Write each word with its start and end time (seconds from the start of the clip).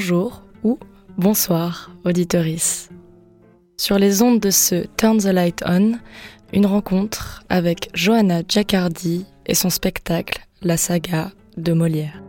Bonjour 0.00 0.42
ou 0.64 0.78
bonsoir, 1.18 1.90
auditoris. 2.06 2.88
Sur 3.76 3.98
les 3.98 4.22
ondes 4.22 4.40
de 4.40 4.48
ce 4.48 4.86
Turn 4.96 5.18
the 5.18 5.24
Light 5.26 5.62
On, 5.66 5.92
une 6.54 6.64
rencontre 6.64 7.44
avec 7.50 7.90
Johanna 7.92 8.40
Giacardi 8.48 9.26
et 9.44 9.54
son 9.54 9.68
spectacle 9.68 10.40
La 10.62 10.78
saga 10.78 11.32
de 11.58 11.74
Molière. 11.74 12.22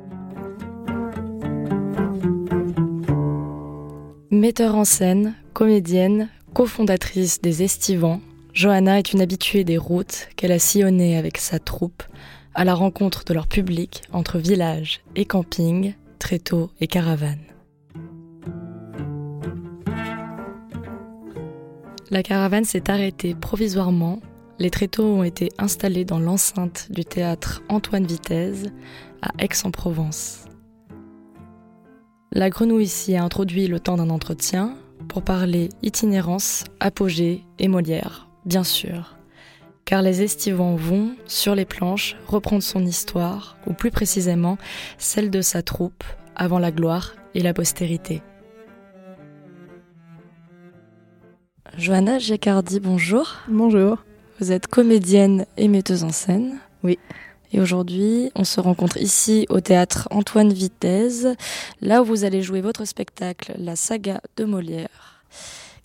Metteur 4.31 4.75
en 4.75 4.83
scène, 4.83 5.33
comédienne, 5.53 6.27
cofondatrice 6.53 7.39
des 7.39 7.63
Estivants, 7.63 8.19
Johanna 8.53 8.99
est 8.99 9.13
une 9.13 9.21
habituée 9.21 9.63
des 9.63 9.77
routes 9.77 10.27
qu'elle 10.35 10.51
a 10.51 10.59
sillonnées 10.59 11.15
avec 11.15 11.37
sa 11.37 11.57
troupe 11.57 12.03
à 12.53 12.65
la 12.65 12.73
rencontre 12.73 13.23
de 13.23 13.33
leur 13.33 13.47
public 13.47 14.01
entre 14.11 14.39
village 14.39 14.99
et 15.15 15.23
camping, 15.23 15.93
tréteaux 16.19 16.69
et 16.81 16.87
caravanes. 16.87 17.39
La 22.11 22.23
caravane 22.23 22.65
s'est 22.65 22.91
arrêtée 22.91 23.33
provisoirement. 23.35 24.19
Les 24.59 24.69
tréteaux 24.69 25.05
ont 25.05 25.23
été 25.23 25.49
installés 25.57 26.03
dans 26.03 26.19
l'enceinte 26.19 26.87
du 26.89 27.05
théâtre 27.05 27.63
Antoine 27.69 28.05
Vitesse 28.05 28.65
à 29.21 29.29
Aix-en-Provence. 29.39 30.43
La 32.33 32.49
grenouille 32.49 32.89
s'y 32.89 33.15
a 33.15 33.23
introduit 33.23 33.67
le 33.67 33.79
temps 33.79 33.95
d'un 33.95 34.09
entretien 34.09 34.75
pour 35.07 35.21
parler 35.21 35.69
itinérance, 35.83 36.65
apogée 36.81 37.45
et 37.59 37.69
Molière, 37.69 38.27
bien 38.45 38.65
sûr. 38.65 39.15
Car 39.85 40.01
les 40.01 40.21
estivants 40.21 40.75
vont, 40.75 41.15
sur 41.27 41.55
les 41.55 41.65
planches, 41.65 42.17
reprendre 42.27 42.61
son 42.61 42.85
histoire, 42.85 43.55
ou 43.67 43.73
plus 43.73 43.89
précisément 43.89 44.57
celle 44.97 45.29
de 45.29 45.41
sa 45.41 45.61
troupe, 45.61 46.03
avant 46.35 46.59
la 46.59 46.71
gloire 46.71 47.15
et 47.35 47.41
la 47.41 47.53
postérité. 47.53 48.21
Johanna 51.77 52.19
Giacardi, 52.19 52.79
bonjour. 52.79 53.37
Bonjour. 53.47 53.97
Vous 54.39 54.51
êtes 54.51 54.67
comédienne 54.67 55.45
et 55.57 55.67
metteuse 55.67 56.03
en 56.03 56.11
scène. 56.11 56.57
Oui. 56.83 56.99
Et 57.53 57.59
aujourd'hui, 57.59 58.31
on 58.35 58.43
se 58.43 58.59
rencontre 58.59 58.97
ici 58.97 59.45
au 59.49 59.59
théâtre 59.61 60.07
Antoine 60.11 60.51
Vitesse, 60.51 61.27
là 61.81 62.01
où 62.01 62.05
vous 62.05 62.23
allez 62.23 62.41
jouer 62.41 62.61
votre 62.61 62.85
spectacle 62.85 63.53
La 63.57 63.75
saga 63.75 64.21
de 64.37 64.45
Molière. 64.45 65.23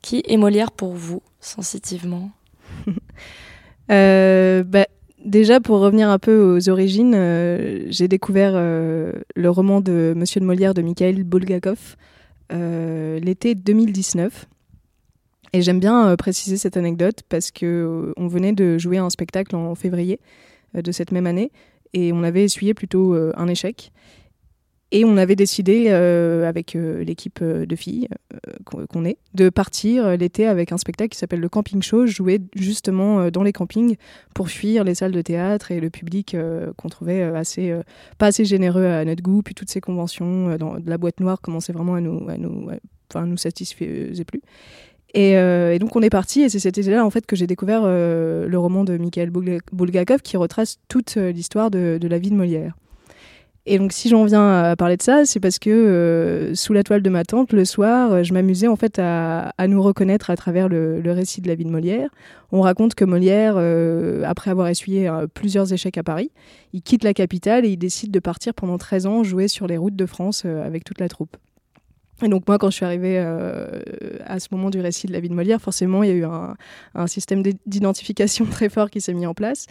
Qui 0.02 0.22
est 0.27 0.36
Molière 0.36 0.72
pour 0.72 0.94
vous, 0.94 1.22
sensitivement? 1.41 2.30
Euh, 3.88 4.64
bah, 4.64 4.86
déjà, 5.24 5.60
pour 5.60 5.78
revenir 5.78 6.10
un 6.10 6.19
peu 6.19 6.56
aux 6.56 6.69
origines, 6.69 7.14
euh, 7.14 7.84
j'ai 7.88 8.08
découvert 8.08 8.50
euh, 8.56 9.12
le 9.36 9.48
roman 9.48 9.80
de 9.80 10.12
Monsieur 10.16 10.41
de 10.41 10.44
Molière 10.44 10.74
de 10.74 10.82
Mikhail 10.82 11.22
Bulgakov 11.22 11.94
l'été 12.50 13.54
2019. 13.54 14.48
Et 15.53 15.62
j'aime 15.62 15.81
bien 15.81 16.09
euh, 16.09 16.17
préciser 16.17 16.57
cette 16.57 16.77
anecdote 16.77 17.23
parce 17.29 17.51
que 17.51 17.67
euh, 17.67 18.12
on 18.17 18.27
venait 18.27 18.53
de 18.53 18.79
jouer 18.79 18.99
un 18.99 19.11
spectacle 19.11 19.55
en 19.57 19.75
février 19.75 20.21
euh, 20.77 20.83
de 20.83 20.93
cette 20.93 21.12
même 21.12 21.27
année 21.27 21.51
et 21.93 22.12
on 22.12 22.23
avait 22.23 22.45
essuyé 22.45 22.75
plutôt 22.75 23.15
un 23.15 23.49
échec. 23.49 23.93
Et 24.93 25.05
on 25.05 25.17
avait 25.17 25.34
décidé, 25.34 25.89
avec 25.89 26.75
l'équipe 26.75 27.43
de 27.43 27.77
filles 27.77 28.09
qu'on 28.65 29.05
est, 29.05 29.19
de 29.34 29.49
partir 29.49 30.17
l'été 30.17 30.47
avec 30.47 30.73
un 30.73 30.79
spectacle 30.79 31.11
qui 31.11 31.19
s'appelle 31.19 31.41
le 31.41 31.49
Camping 31.49 31.83
Show, 31.83 32.07
joué 32.07 32.41
justement 32.55 33.31
dans 33.31 33.43
les 33.43 33.53
campings 33.53 33.97
pour 34.34 34.49
fuir 34.49 34.84
les 34.84 34.95
salles 34.95 35.13
de 35.13 35.23
théâtre 35.23 35.73
et 35.73 35.81
le 35.81 35.91
public 35.91 36.37
qu'on 36.77 36.89
trouvait 36.89 37.23
assez, 37.23 37.75
pas 38.19 38.27
assez 38.27 38.45
généreux 38.45 38.84
à 38.84 39.05
notre 39.05 39.23
goût. 39.23 39.43
Puis 39.43 39.55
toutes 39.55 39.71
ces 39.71 39.81
conventions 39.81 40.57
dans 40.57 40.78
de 40.78 40.91
la 40.91 40.99
boîte 40.99 41.21
noire 41.21 41.41
commençaient 41.41 41.73
vraiment 41.73 41.95
à 41.95 42.01
nous, 42.01 42.28
à 42.28 42.37
nous, 42.37 42.69
à- 43.15 43.27
nous 43.27 43.37
satisfaisaient 43.37 44.25
plus. 44.25 44.43
Et, 45.15 45.37
euh, 45.37 45.72
et 45.72 45.78
donc 45.78 45.94
on 45.97 46.03
est 46.03 46.11
parti 46.11 46.43
et 46.43 46.49
c'est 46.49 46.59
cet 46.59 46.78
été-là 46.78 47.05
en 47.05 47.11
fait 47.11 47.27
que 47.27 47.37
j'ai 47.37 47.47
découvert 47.47 47.83
euh, 47.84 48.47
le 48.47 48.59
roman 48.59 48.84
de 48.84 48.97
Mikhail 48.97 49.31
Bulga- 49.31 49.61
Bulgakov 49.72 50.21
qui 50.21 50.37
retrace 50.37 50.78
toute 50.89 51.17
euh, 51.17 51.33
l'histoire 51.33 51.71
de, 51.71 51.99
la 52.03 52.19
vie 52.19 52.31
de 52.31 52.34
Molière. 52.34 52.75
Et 53.69 53.78
donc 53.78 53.93
si 53.93 54.09
j'en 54.09 54.25
viens 54.25 54.62
à 54.62 54.77
parler 54.77 54.97
de 54.97 55.03
ça, 55.03 55.25
c'est 55.25 55.41
parce 55.41 55.59
que 55.59 56.53
sous 56.55 56.72
la 56.72 56.84
toile 56.84 57.03
de 57.03 57.11
ma 57.11 57.25
tante, 57.25 57.53
le 57.53 57.65
soir, 57.65 58.22
je 58.22 58.33
m'amusais 58.33 58.69
en 58.69 58.77
fait 58.77 59.00
à, 59.00 59.53
nous 59.66 59.83
reconnaître 59.83 60.31
à 60.31 60.37
travers 60.37 60.69
le, 60.69 61.00
le 61.00 61.12
récit 61.12 61.41
de 61.41 61.49
la 61.49 61.56
vie 61.56 61.65
de 61.65 61.71
Molière. 61.71 62.09
On 62.53 62.61
raconte 62.61 62.95
que 62.95 63.05
Molière, 63.05 63.56
après 64.25 64.53
avoir 64.53 64.69
essuyé 64.69 65.11
plusieurs 65.34 65.72
échecs 65.72 65.99
à 65.99 66.05
Paris, 66.05 66.31
il 66.75 66.83
quitte 66.83 67.03
la 67.03 67.12
capitale 67.12 67.65
et 67.65 67.71
il 67.71 67.77
décide 67.77 68.12
de 68.12 68.21
partir 68.21 68.55
pendant 68.55 68.78
13 68.78 69.06
ans 69.06 69.25
jouer 69.25 69.49
sur 69.49 69.66
les 69.66 69.78
routes 69.78 69.97
de 69.97 70.06
France 70.06 70.45
avec 70.45 70.84
toute 70.84 71.00
la 71.00 71.09
troupe. 71.09 71.37
Et 72.22 72.28
donc 72.28 72.49
moi, 72.49 72.59
quand 72.59 72.71
je 72.71 72.77
suis 72.77 72.84
arrivée 72.84 73.19
euh, 73.19 73.81
à 74.25 74.41
ce 74.41 74.49
moment 74.50 74.71
du 74.71 74.81
récit 74.81 75.06
de 75.06 75.12
la 75.12 75.21
vie 75.21 75.28
de 75.28 75.34
Molière, 75.34 75.60
forcément, 75.60 76.03
il 76.03 76.09
y 76.09 76.12
a 76.12 76.15
eu 76.15 76.25
un, 76.25 77.06
système 77.06 77.43
d'id- 77.43 77.59
d'identification 77.66 78.47
très 78.50 78.69
fort 78.69 78.91
qui 78.91 79.00
s'est 79.00 79.15
mis 79.15 79.27
en 79.27 79.34
place. 79.34 79.66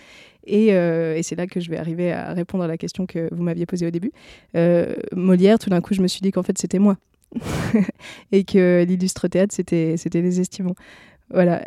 Et, 0.45 0.73
euh, 0.73 1.15
et 1.15 1.23
c'est 1.23 1.35
là 1.35 1.47
que 1.47 1.59
je 1.59 1.69
vais 1.71 1.77
arriver 1.77 2.11
à 2.11 2.33
répondre 2.33 2.63
à 2.63 2.67
la 2.67 2.77
question 2.77 3.07
que 3.07 3.29
vous 3.33 3.41
m'aviez 3.43 3.65
posée 3.65 3.87
au 3.87 3.91
début. 3.91 4.11
Euh, 4.55 4.95
Molière, 5.13 5.57
tout 5.57 5.71
d'un 5.71 5.81
coup, 5.81 5.95
je 5.95 6.01
me 6.01 6.07
suis 6.07 6.21
dit 6.21 6.31
qu'en 6.31 6.43
fait, 6.43 6.57
c'était 6.57 6.79
moi. 6.79 6.97
et 8.31 8.43
que 8.43 8.85
l'illustre 8.87 9.27
théâtre, 9.27 9.53
c'était 9.53 9.95
les 10.13 10.39
estivants. 10.39 10.75
Voilà. 11.31 11.63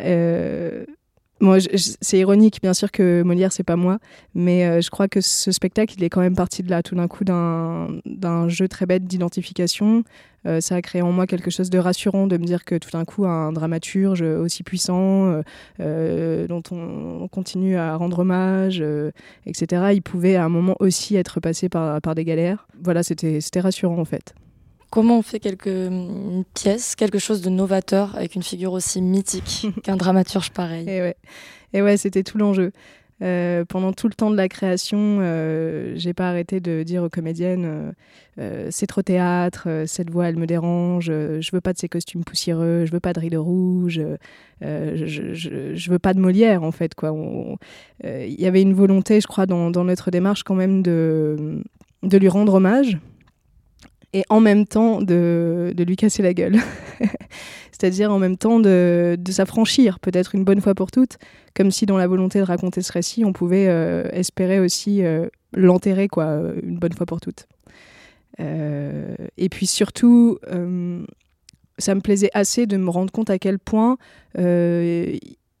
C'est 1.65 2.19
ironique, 2.19 2.59
bien 2.61 2.73
sûr, 2.73 2.91
que 2.91 3.21
Molière, 3.23 3.51
c'est 3.51 3.63
pas 3.63 3.75
moi, 3.75 3.99
mais 4.35 4.65
euh, 4.65 4.81
je 4.81 4.89
crois 4.89 5.07
que 5.07 5.21
ce 5.21 5.51
spectacle, 5.51 5.95
il 5.97 6.03
est 6.03 6.09
quand 6.09 6.21
même 6.21 6.35
parti 6.35 6.63
de 6.63 6.69
là, 6.69 6.83
tout 6.83 6.95
d'un 6.95 7.07
coup, 7.07 7.23
d'un 7.23 8.49
jeu 8.49 8.67
très 8.67 8.85
bête 8.85 9.05
d'identification. 9.05 10.03
Euh, 10.45 10.61
ça 10.61 10.75
a 10.75 10.81
créé 10.81 11.01
en 11.01 11.11
moi 11.11 11.27
quelque 11.27 11.51
chose 11.51 11.69
de 11.69 11.77
rassurant 11.77 12.25
de 12.25 12.37
me 12.37 12.45
dire 12.45 12.63
que 12.63 12.75
tout 12.75 12.89
d'un 12.91 13.05
coup, 13.05 13.25
un 13.25 13.51
dramaturge 13.51 14.21
aussi 14.21 14.63
puissant, 14.63 15.41
euh, 15.79 16.47
dont 16.47 16.63
on, 16.71 17.21
on 17.21 17.27
continue 17.27 17.75
à 17.75 17.95
rendre 17.95 18.19
hommage, 18.19 18.83
etc., 19.45 19.91
il 19.93 20.01
pouvait 20.01 20.35
à 20.35 20.45
un 20.45 20.49
moment 20.49 20.75
aussi 20.79 21.15
être 21.15 21.39
passé 21.39 21.69
par, 21.69 21.99
des 22.15 22.25
galères. 22.25 22.67
Voilà, 22.81 23.03
c'était 23.03 23.59
rassurant 23.59 23.99
en 23.99 24.05
fait. 24.05 24.33
Comment 24.89 25.19
on 25.19 25.21
fait 25.21 25.39
quelque, 25.39 25.87
une 25.87 26.43
pièce, 26.53 26.95
quelque 26.95 27.19
chose 27.19 27.41
de 27.41 27.49
novateur 27.49 28.15
avec 28.15 28.35
une 28.35 28.43
figure 28.43 28.73
aussi 28.73 29.01
mythique 29.01 29.67
qu'un 29.83 29.97
dramaturge 29.97 30.51
pareil? 30.51 30.89
Et 30.89 31.01
ouais, 31.01 31.15
et 31.73 31.81
ouais 31.81 31.97
c'était 31.97 32.23
tout 32.23 32.37
l'enjeu. 32.37 32.71
Euh, 33.21 33.65
pendant 33.65 33.91
tout 33.91 34.07
le 34.07 34.13
temps 34.13 34.31
de 34.31 34.37
la 34.37 34.47
création, 34.47 35.17
euh, 35.19 35.91
j'ai 35.97 36.13
pas 36.13 36.29
arrêté 36.29 36.61
de 36.61 36.83
dire 36.83 37.03
aux 37.03 37.09
comédiennes 37.09 37.65
euh, 37.65 37.91
euh, 38.39 38.67
c'est 38.71 38.87
trop 38.87 39.01
théâtre, 39.01 39.83
cette 39.87 40.09
voix 40.09 40.29
elle 40.29 40.37
me 40.37 40.47
dérange, 40.47 41.07
je 41.07 41.49
veux 41.51 41.59
pas 41.59 41.73
de 41.73 41.77
ces 41.77 41.89
costumes 41.89 42.23
poussiéreux, 42.23 42.85
je 42.85 42.91
veux 42.93 43.01
pas 43.01 43.11
de 43.11 43.19
rideaux 43.19 43.43
rouges, 43.43 44.01
je, 44.61 45.05
je, 45.05 45.33
je 45.75 45.91
veux 45.91 45.99
pas 45.99 46.13
de 46.13 46.19
Molière 46.19 46.63
en 46.63 46.71
fait 46.71 46.95
quoi. 46.95 47.13
Il 48.05 48.39
y 48.39 48.45
avait 48.45 48.61
une 48.61 48.73
volonté, 48.73 49.19
je 49.19 49.27
crois, 49.27 49.45
dans, 49.45 49.69
dans 49.69 49.83
notre 49.83 50.11
démarche 50.11 50.43
quand 50.43 50.55
même 50.55 50.81
de, 50.81 51.61
de 52.03 52.17
lui 52.17 52.29
rendre 52.29 52.53
hommage 52.53 52.97
et 54.13 54.23
en 54.29 54.39
même 54.39 54.65
temps 54.65 55.01
de, 55.01 55.73
lui 55.77 55.95
casser 55.95 56.23
la 56.23 56.33
gueule. 56.33 56.57
C'est-à-dire 57.71 58.11
en 58.11 58.19
même 58.19 58.37
temps 58.37 58.59
de, 58.59 59.17
s'affranchir, 59.29 59.99
peut-être 59.99 60.35
une 60.35 60.43
bonne 60.43 60.61
fois 60.61 60.75
pour 60.75 60.91
toutes, 60.91 61.17
comme 61.55 61.71
si 61.71 61.85
dans 61.85 61.97
la 61.97 62.07
volonté 62.07 62.39
de 62.39 62.43
raconter 62.43 62.81
ce 62.81 62.91
récit, 62.91 63.23
on 63.23 63.31
pouvait 63.31 63.67
euh, 63.67 64.09
espérer 64.11 64.59
aussi 64.59 65.03
euh, 65.03 65.27
l'enterrer, 65.53 66.07
quoi, 66.07 66.25
euh, 66.25 66.59
une 66.63 66.77
bonne 66.77 66.93
fois 66.93 67.05
pour 67.05 67.21
toutes. 67.21 67.47
Et 69.37 69.49
puis 69.49 69.67
surtout, 69.67 70.39
ça 71.77 71.93
me 71.95 71.99
plaisait 71.99 72.29
assez 72.33 72.67
de 72.67 72.77
me 72.77 72.89
rendre 72.89 73.11
compte 73.11 73.29
à 73.29 73.37
quel 73.37 73.59
point 73.59 73.97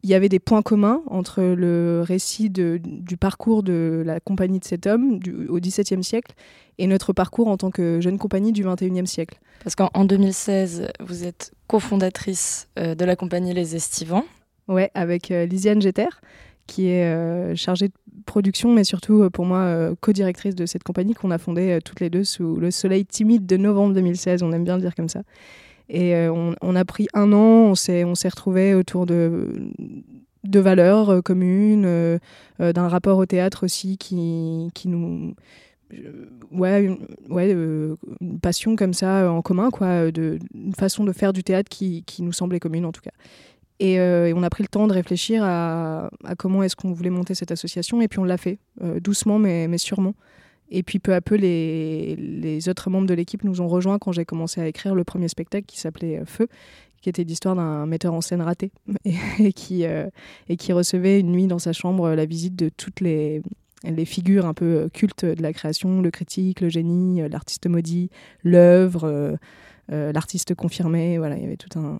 il 0.03 0.09
y 0.09 0.13
avait 0.13 0.29
des 0.29 0.39
points 0.39 0.61
communs 0.61 1.01
entre 1.07 1.41
le 1.41 2.01
récit 2.05 2.49
de- 2.49 2.79
du 2.83 3.17
parcours 3.17 3.63
de 3.63 4.01
la 4.05 4.19
compagnie 4.19 4.59
de 4.59 4.65
cet 4.65 4.87
homme 4.87 5.19
du- 5.19 5.47
au 5.47 5.59
XVIIe 5.59 6.03
siècle 6.03 6.33
et 6.77 6.87
notre 6.87 7.11
parcours 7.11 7.47
en 7.49 7.57
tant 7.57 7.69
que 7.71 7.99
jeune 7.99 8.17
compagnie 8.17 8.51
du 8.53 8.63
XXIe 8.63 9.05
siècle. 9.07 9.39
Parce 9.63 9.75
qu'en 9.75 9.89
en 9.93 10.05
2016, 10.05 10.87
vous 11.01 11.25
êtes 11.25 11.51
cofondatrice 11.67 12.69
euh, 12.77 12.95
de 12.95 13.03
la 13.05 13.15
compagnie 13.15 13.53
Les 13.53 13.75
Estivants. 13.75 14.23
Ouais, 14.69 14.89
avec 14.93 15.31
euh, 15.31 15.45
Lisiane 15.45 15.81
Jeter, 15.81 16.07
qui 16.67 16.87
est 16.87 17.03
euh, 17.05 17.55
chargée 17.55 17.89
production, 18.25 18.71
mais 18.71 18.83
surtout 18.83 19.27
pour 19.31 19.45
moi 19.45 19.89
co-directrice 20.01 20.53
de 20.55 20.65
cette 20.67 20.83
compagnie 20.83 21.15
qu'on 21.15 21.31
a 21.31 21.39
fondée 21.39 21.79
toutes 21.83 21.99
les 21.99 22.09
deux 22.11 22.23
sous 22.23 22.57
le 22.57 22.69
soleil 22.69 23.05
timide 23.05 23.45
de 23.47 23.57
novembre 23.57 23.95
2016. 23.95 24.43
On 24.43 24.51
aime 24.51 24.63
bien 24.63 24.75
le 24.75 24.81
dire 24.81 24.93
comme 24.93 25.09
ça. 25.09 25.23
Et 25.89 26.13
on, 26.29 26.75
a 26.75 26.85
pris 26.85 27.07
un 27.13 27.33
an, 27.33 27.71
on 27.71 27.75
s'est 27.75 28.03
retrouvés 28.03 28.75
autour 28.75 29.05
de 29.05 29.73
valeurs 30.45 31.23
communes, 31.23 32.19
d'un 32.59 32.87
rapport 32.87 33.17
au 33.17 33.25
théâtre 33.25 33.65
aussi 33.65 33.97
qui, 33.97 34.69
qui 34.73 34.87
nous 34.87 35.33
ouais, 36.51 36.83
une, 36.83 36.97
ouais 37.29 37.51
une 37.51 38.39
passion 38.41 38.75
comme 38.75 38.93
ça 38.93 39.31
en 39.31 39.41
commun, 39.41 39.69
quoi, 39.71 40.05
une 40.07 40.73
façon 40.77 41.03
de 41.03 41.11
faire 41.11 41.33
du 41.33 41.43
théâtre 41.43 41.69
qui, 41.69 42.03
nous 42.19 42.33
semblait 42.33 42.59
commune 42.59 42.85
en 42.85 42.91
tout 42.91 43.01
cas. 43.01 43.11
Euh, 43.81 44.25
et, 44.25 44.33
on 44.33 44.43
a 44.43 44.49
pris 44.49 44.63
le 44.63 44.67
temps 44.67 44.87
de 44.87 44.93
réfléchir 44.93 45.43
à, 45.43 46.09
comment 46.37 46.63
est-ce 46.63 46.75
qu'on 46.75 46.91
voulait 46.91 47.09
monter 47.09 47.33
cette 47.33 47.51
association, 47.51 48.01
et 48.01 48.07
puis 48.07 48.19
on 48.19 48.25
l'a 48.25 48.37
fait, 48.37 48.59
euh, 48.81 48.99
doucement 48.99 49.39
mais 49.39 49.77
sûrement. 49.77 50.13
Et 50.71 50.83
puis 50.83 50.99
peu 50.99 51.13
à 51.13 51.21
peu, 51.21 51.35
les, 51.35 52.69
autres 52.69 52.89
membres 52.89 53.07
de 53.07 53.13
l'équipe 53.13 53.43
nous 53.43 53.61
ont 53.61 53.67
rejoints 53.67 53.97
quand 53.97 54.11
j'ai 54.11 54.25
commencé 54.25 54.61
à 54.61 54.67
écrire 54.67 54.95
le 54.95 55.03
premier 55.03 55.27
spectacle 55.27 55.65
qui 55.65 55.79
s'appelait 55.79 56.19
euh, 56.19 56.25
Feu, 56.25 56.47
qui 57.01 57.09
était 57.09 57.23
l'histoire 57.23 57.55
d'un 57.55 57.85
metteur 57.85 58.13
en 58.13 58.21
scène 58.21 58.41
raté, 58.41 58.71
et, 59.39 59.53
qui, 59.53 59.83
et 59.83 60.57
qui 60.57 60.73
recevait 60.73 61.19
une 61.19 61.31
nuit 61.31 61.47
dans 61.47 61.59
sa 61.59 61.73
chambre 61.73 62.09
la 62.09 62.25
visite 62.25 62.55
de 62.55 62.69
toutes 62.69 62.99
les, 62.99 63.41
les 63.83 64.05
figures 64.05 64.45
un 64.45 64.53
peu 64.53 64.89
cultes 64.93 65.25
de 65.25 65.41
la 65.41 65.53
création, 65.53 66.01
le 66.01 66.11
critique, 66.11 66.59
le 66.59 66.69
génie, 66.69 67.27
l'artiste 67.29 67.67
maudit, 67.67 68.09
l'œuvre, 68.43 69.37
l'artiste 69.87 70.55
confirmé, 70.55 71.17
voilà, 71.17 71.37
il 71.37 71.43
y 71.43 71.45
avait 71.45 71.55
tout 71.55 71.79
un, 71.79 71.99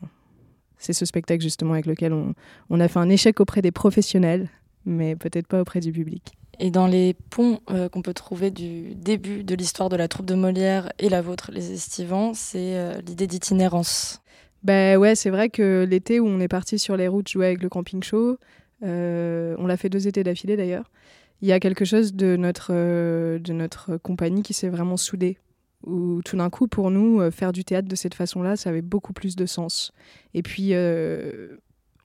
c'est 0.80 0.94
ce 0.94 1.06
spectacle 1.06 1.44
justement 1.44 1.74
avec 1.74 1.86
lequel 1.86 2.14
on, 2.14 2.80
a 2.80 2.88
fait 2.88 3.00
un 3.00 3.10
échec 3.10 3.40
auprès 3.40 3.62
des 3.62 3.72
professionnels, 3.72 4.50
mais 4.86 5.16
peut-être 5.16 5.46
pas 5.46 5.62
auprès 5.62 5.82
du 5.82 5.92
public. 5.92 6.39
Et 6.60 6.72
dans 6.72 6.88
les 6.88 7.16
ponts 7.30 7.62
euh, 7.72 7.88
qu'on 7.88 8.02
peut 8.02 8.14
trouver 8.14 8.52
du 8.52 8.94
début 8.94 9.44
de 9.46 9.56
l'histoire 9.56 9.88
de 9.88 9.96
la 9.96 10.10
troupe 10.10 10.26
de 10.26 10.36
Molière 10.36 10.92
et 11.00 11.08
la 11.08 11.22
vôtre, 11.22 11.52
les 11.54 11.72
Estivants, 11.72 12.34
c'est 12.34 12.78
euh, 12.78 13.00
l'idée 13.08 13.28
d'itinérance. 13.28 14.22
Ben 14.64 14.98
ouais, 14.98 15.16
c'est 15.16 15.30
vrai 15.30 15.50
que 15.50 15.88
l'été 15.90 16.20
où 16.20 16.28
on 16.28 16.42
est 16.42 16.50
parti 16.50 16.78
sur 16.78 16.98
les 16.98 17.08
routes 17.08 17.30
jouer 17.30 17.46
avec 17.46 17.64
le 17.64 17.70
camping 17.70 18.04
show, 18.04 18.38
euh, 18.84 19.56
on 19.58 19.68
l'a 19.68 19.78
fait 19.78 19.88
deux 19.88 20.10
étés 20.10 20.24
d'affilée 20.26 20.58
d'ailleurs, 20.58 20.92
il 21.42 21.48
y 21.48 21.54
a 21.54 21.62
quelque 21.62 21.86
chose 21.86 22.14
de 22.14 22.36
notre, 22.36 22.74
de 22.74 23.54
notre 23.54 23.96
compagnie 23.96 24.44
qui 24.44 24.54
s'est 24.54 24.68
vraiment 24.68 24.98
soudé 24.98 25.38
où 25.86 26.22
tout 26.26 26.36
d'un 26.36 26.50
coup, 26.50 26.68
pour 26.68 26.92
nous, 26.92 27.32
faire 27.32 27.54
du 27.54 27.64
théâtre 27.64 27.88
de 27.88 27.96
cette 27.96 28.14
façon-là, 28.14 28.58
ça 28.58 28.70
avait 28.70 28.82
beaucoup 28.82 29.14
plus 29.14 29.38
de 29.38 29.46
sens. 29.46 29.94
Et 30.34 30.44
puis, 30.44 30.74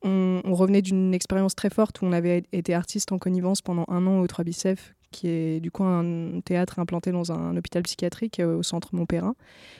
euh, 0.05 0.41
on, 0.45 0.55
revenait 0.55 0.83
d'une 0.83 1.15
expérience 1.15 1.55
très 1.55 1.71
forte 1.71 2.03
où 2.03 2.07
on 2.07 2.13
avait 2.13 2.45
été 2.53 2.75
artiste 2.75 3.13
en 3.13 3.19
connivence 3.19 3.63
pendant 3.63 3.85
un 3.89 4.07
an 4.07 4.21
au 4.21 4.27
Trois 4.27 4.45
Bicef, 4.45 4.95
qui 5.11 5.29
est 5.29 5.61
du 5.61 5.71
coup 5.71 5.85
un 5.85 6.41
théâtre 6.45 6.79
implanté 6.79 7.13
dans 7.13 7.33
un, 7.33 7.57
hôpital 7.57 7.83
psychiatrique 7.83 8.41
euh, 8.41 8.59
au 8.59 8.63
centre 8.63 8.95
Montpérin, 8.95 9.35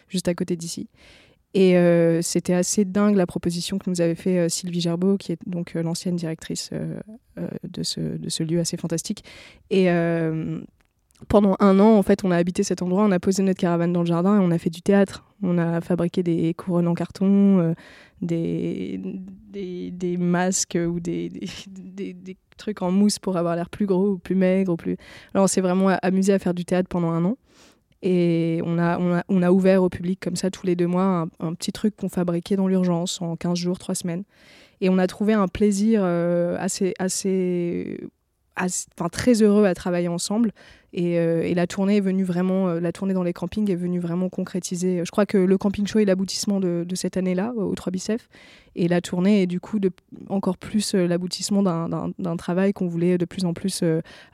juste 0.09 0.29
à 0.29 0.35
côté 0.35 0.57
d'ici. 0.57 0.89
Et 1.57 1.77
c'était 2.21 2.53
assez 2.53 2.85
dingue 2.85 3.15
la 3.15 3.29
proposition 3.29 3.79
que 3.79 3.89
nous 3.89 4.01
avait 4.01 4.17
fait 4.17 4.49
Sylvie 4.49 4.81
Gerbeau, 4.81 5.17
qui 5.17 5.31
est 5.31 5.39
donc 5.47 5.75
l'ancienne 5.75 6.17
directrice 6.17 6.71
de, 6.73 7.83
ce, 7.85 8.01
de, 8.01 8.29
ce, 8.29 8.43
lieu 8.43 8.59
assez 8.59 8.77
fantastique. 8.77 9.23
Et 9.71 9.85
pendant 11.29 11.57
un 11.61 11.79
an, 11.81 11.97
en 11.97 12.03
fait, 12.03 12.25
on 12.25 12.31
a 12.31 12.37
habité 12.37 12.63
cet 12.63 12.83
endroit, 12.83 13.05
on 13.05 13.11
a 13.11 13.21
posé 13.21 13.43
notre 13.43 13.61
caravane 13.61 13.93
dans 13.93 14.01
le 14.01 14.07
jardin 14.07 14.37
et 14.37 14.45
on 14.45 14.51
a 14.51 14.59
fait 14.59 14.71
du 14.71 14.83
théâtre. 14.83 15.25
On 15.43 15.59
a 15.59 15.81
fabriqué 15.81 16.23
des 16.23 16.55
couronnes 16.55 16.89
en 16.89 16.95
carton, 16.95 17.59
euh, 17.59 17.75
des, 18.23 19.01
des, 19.51 20.17
masques 20.17 20.79
ou 20.81 21.01
des, 21.01 21.29
des, 21.29 22.37
trucs 22.57 22.83
en 22.83 22.91
mousse 22.91 23.19
pour 23.19 23.37
avoir 23.37 23.57
l'air 23.57 23.69
plus 23.69 23.87
gros 23.87 24.11
ou 24.11 24.19
plus 24.19 24.37
maigre. 24.37 24.73
Ou 24.73 24.77
plus... 24.77 24.97
Alors, 25.35 25.45
on 25.45 25.49
s'est 25.49 25.61
vraiment 25.61 25.89
amusé 26.03 26.33
à 26.33 26.39
faire 26.39 26.55
du 26.55 26.65
théâtre 26.65 26.89
pendant 26.89 27.11
un 27.11 27.25
an. 27.25 27.37
Et 28.07 28.61
on 28.65 28.79
a, 28.79 28.99
on 28.99 29.15
a, 29.15 29.25
on 29.29 29.43
a 29.43 29.51
ouvert 29.51 29.83
au 29.83 29.89
public 29.89 30.21
comme 30.21 30.37
ça 30.37 30.51
tous 30.51 30.67
les 30.67 30.77
deux 30.77 30.87
mois 30.87 31.27
un, 31.41 31.55
petit 31.55 31.73
truc 31.73 31.97
qu'on 31.97 32.11
fabriquait 32.11 32.55
dans 32.55 32.69
l'urgence 32.69 33.23
en 33.23 33.35
15 33.35 33.57
jours, 33.57 33.79
3 33.79 33.95
semaines. 33.95 34.25
Et 34.83 34.91
on 34.91 34.99
a 34.99 35.07
trouvé 35.07 35.33
un 35.33 35.49
plaisir 35.49 36.03
euh, 36.05 36.57
assez, 36.61 36.93
assez, 36.99 38.01
très 39.11 39.43
heureux 39.43 39.65
à 39.65 39.75
travailler 39.75 40.09
ensemble. 40.09 40.53
Euh, 40.97 41.43
et, 41.43 41.55
la 41.55 41.67
tournée 41.67 41.97
est 41.97 42.01
venue 42.01 42.25
vraiment, 42.25 42.69
euh, 42.69 42.81
la 42.81 42.93
tournée 42.93 43.15
dans 43.15 43.23
les 43.23 43.33
campings 43.33 43.69
est 43.71 43.77
venue 43.77 43.99
vraiment 43.99 44.29
concrétiser. 44.29 45.03
Je 45.05 45.11
crois 45.11 45.27
que 45.27 45.39
le 45.39 45.59
camping 45.59 45.87
show 45.87 45.99
est 45.99 46.05
l'aboutissement 46.05 46.61
de, 46.61 46.87
cette 46.95 47.17
année-là 47.17 47.53
au 47.57 47.75
3 47.75 47.91
Bicef. 47.91 48.29
Et 48.77 48.89
la 48.89 49.01
tournée 49.01 49.43
est 49.43 49.47
du 49.47 49.61
coup 49.61 49.79
encore 50.29 50.57
plus 50.57 50.95
euh, 50.95 51.07
l'aboutissement 51.07 51.63
d'un 51.63 52.37
travail 52.37 52.73
qu'on 52.73 52.87
voulait 52.87 53.19
de 53.19 53.25
plus 53.25 53.45
en 53.45 53.55
plus 53.55 53.83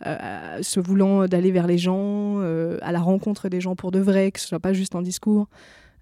se 0.01 0.81
voulant 0.81 1.27
d'aller 1.27 1.51
vers 1.51 1.67
les 1.67 1.79
gens, 1.79 2.41
à 2.41 2.93
la 2.93 3.01
rencontre 3.01 3.49
des 3.49 3.61
gens 3.61 3.77
pour 3.77 3.91
de 3.91 3.99
vrai, 3.99 4.31
que 4.31 4.41
ce 4.41 4.49
soit 4.49 4.61
pas 4.61 4.73
juste 4.73 4.95
un 4.95 5.03
discours. 5.03 5.49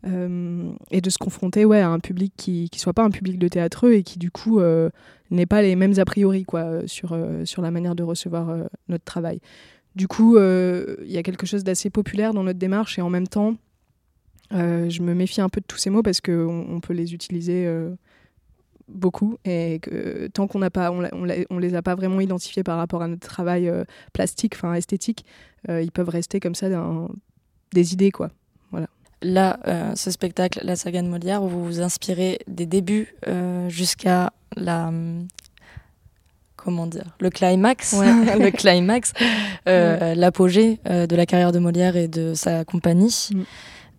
Et 0.04 1.00
de 1.00 1.10
se 1.10 1.18
confronter 1.18 1.64
ouais, 1.64 1.80
à 1.80 1.88
un 1.88 1.98
public 1.98 2.32
qui 2.36 2.70
ne 2.72 2.78
soit 2.78 2.92
pas 2.92 3.02
un 3.02 3.10
public 3.10 3.38
de 3.38 3.48
théâtreux 3.48 3.94
et 3.94 4.02
qui 4.02 4.18
du 4.18 4.30
coup 4.30 4.60
n'ait 5.30 5.46
pas 5.46 5.60
les 5.60 5.76
mêmes 5.76 5.98
a 5.98 6.04
priori 6.04 6.44
quoi, 6.44 6.86
sur, 6.86 7.18
sur 7.44 7.62
la 7.62 7.70
manière 7.70 7.94
de 7.94 8.04
recevoir 8.04 8.56
notre 8.88 9.04
travail. 9.04 9.40
Du 9.98 10.06
coup, 10.06 10.36
euh, 10.36 10.94
il 11.04 11.10
y 11.10 11.18
a 11.18 11.24
quelque 11.24 11.44
chose 11.44 11.64
d'assez 11.64 11.90
populaire 11.90 12.32
dans 12.32 12.44
notre 12.44 12.60
démarche 12.60 13.00
et 13.00 13.02
en 13.02 13.10
même 13.10 13.26
temps, 13.26 13.56
euh, 14.52 14.88
je 14.88 15.02
me 15.02 15.12
méfie 15.12 15.40
un 15.40 15.48
peu 15.48 15.60
de 15.60 15.66
tous 15.66 15.76
ces 15.76 15.90
mots 15.90 16.04
parce 16.04 16.20
qu'on 16.20 16.66
on 16.68 16.78
peut 16.78 16.92
les 16.92 17.14
utiliser 17.14 17.66
euh, 17.66 17.90
beaucoup 18.86 19.38
et 19.44 19.80
que 19.82 20.28
tant 20.28 20.46
qu'on 20.46 20.60
n'a 20.60 20.70
pas, 20.70 20.92
on, 20.92 21.58
les 21.58 21.74
a 21.74 21.82
pas 21.82 21.96
vraiment 21.96 22.20
identifiés 22.20 22.62
par 22.62 22.76
rapport 22.76 23.02
à 23.02 23.08
notre 23.08 23.26
travail 23.26 23.68
plastique, 24.12 24.54
enfin 24.54 24.72
esthétique, 24.74 25.26
ils 25.68 25.90
peuvent 25.90 26.08
rester 26.08 26.38
comme 26.38 26.54
ça 26.54 26.68
des 27.72 27.92
idées 27.92 28.12
quoi. 28.12 28.30
Voilà. 28.70 28.88
Là, 29.20 29.58
ce 29.96 30.10
spectacle, 30.10 30.60
la 30.62 30.76
saga 30.76 31.02
de 31.02 31.08
Molière, 31.08 31.42
où 31.42 31.48
vous 31.48 31.64
vous 31.64 31.80
inspirez 31.80 32.38
des 32.46 32.66
débuts 32.66 33.14
jusqu'à 33.68 34.32
la 34.56 34.92
comment 36.58 36.86
dire, 36.86 37.16
le 37.20 37.30
climax, 37.30 37.96
le 38.38 38.50
climax, 38.50 39.14
euh, 39.66 40.14
l'apogée 40.14 40.80
euh, 40.86 41.06
de 41.06 41.16
la 41.16 41.24
carrière 41.24 41.52
de 41.52 41.58
Molière 41.58 41.96
et 41.96 42.08
de 42.08 42.34
sa 42.34 42.64
compagnie. 42.64 43.30
Mm. 43.32 43.42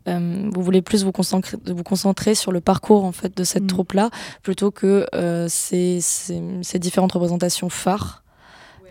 Euh, 0.07 0.49
vous 0.53 0.61
voulez 0.61 0.81
plus 0.81 1.03
vous 1.03 1.11
concentrer, 1.11 1.57
vous 1.65 1.83
concentrer 1.83 2.35
sur 2.35 2.51
le 2.51 2.61
parcours 2.61 3.03
en 3.05 3.11
fait 3.11 3.35
de 3.35 3.43
cette 3.43 3.63
mm. 3.63 3.67
troupe-là 3.67 4.09
plutôt 4.43 4.71
que 4.71 5.05
ces, 5.47 5.99
ces, 6.01 6.79
différentes 6.79 7.13
représentations 7.13 7.69
phares 7.69 8.23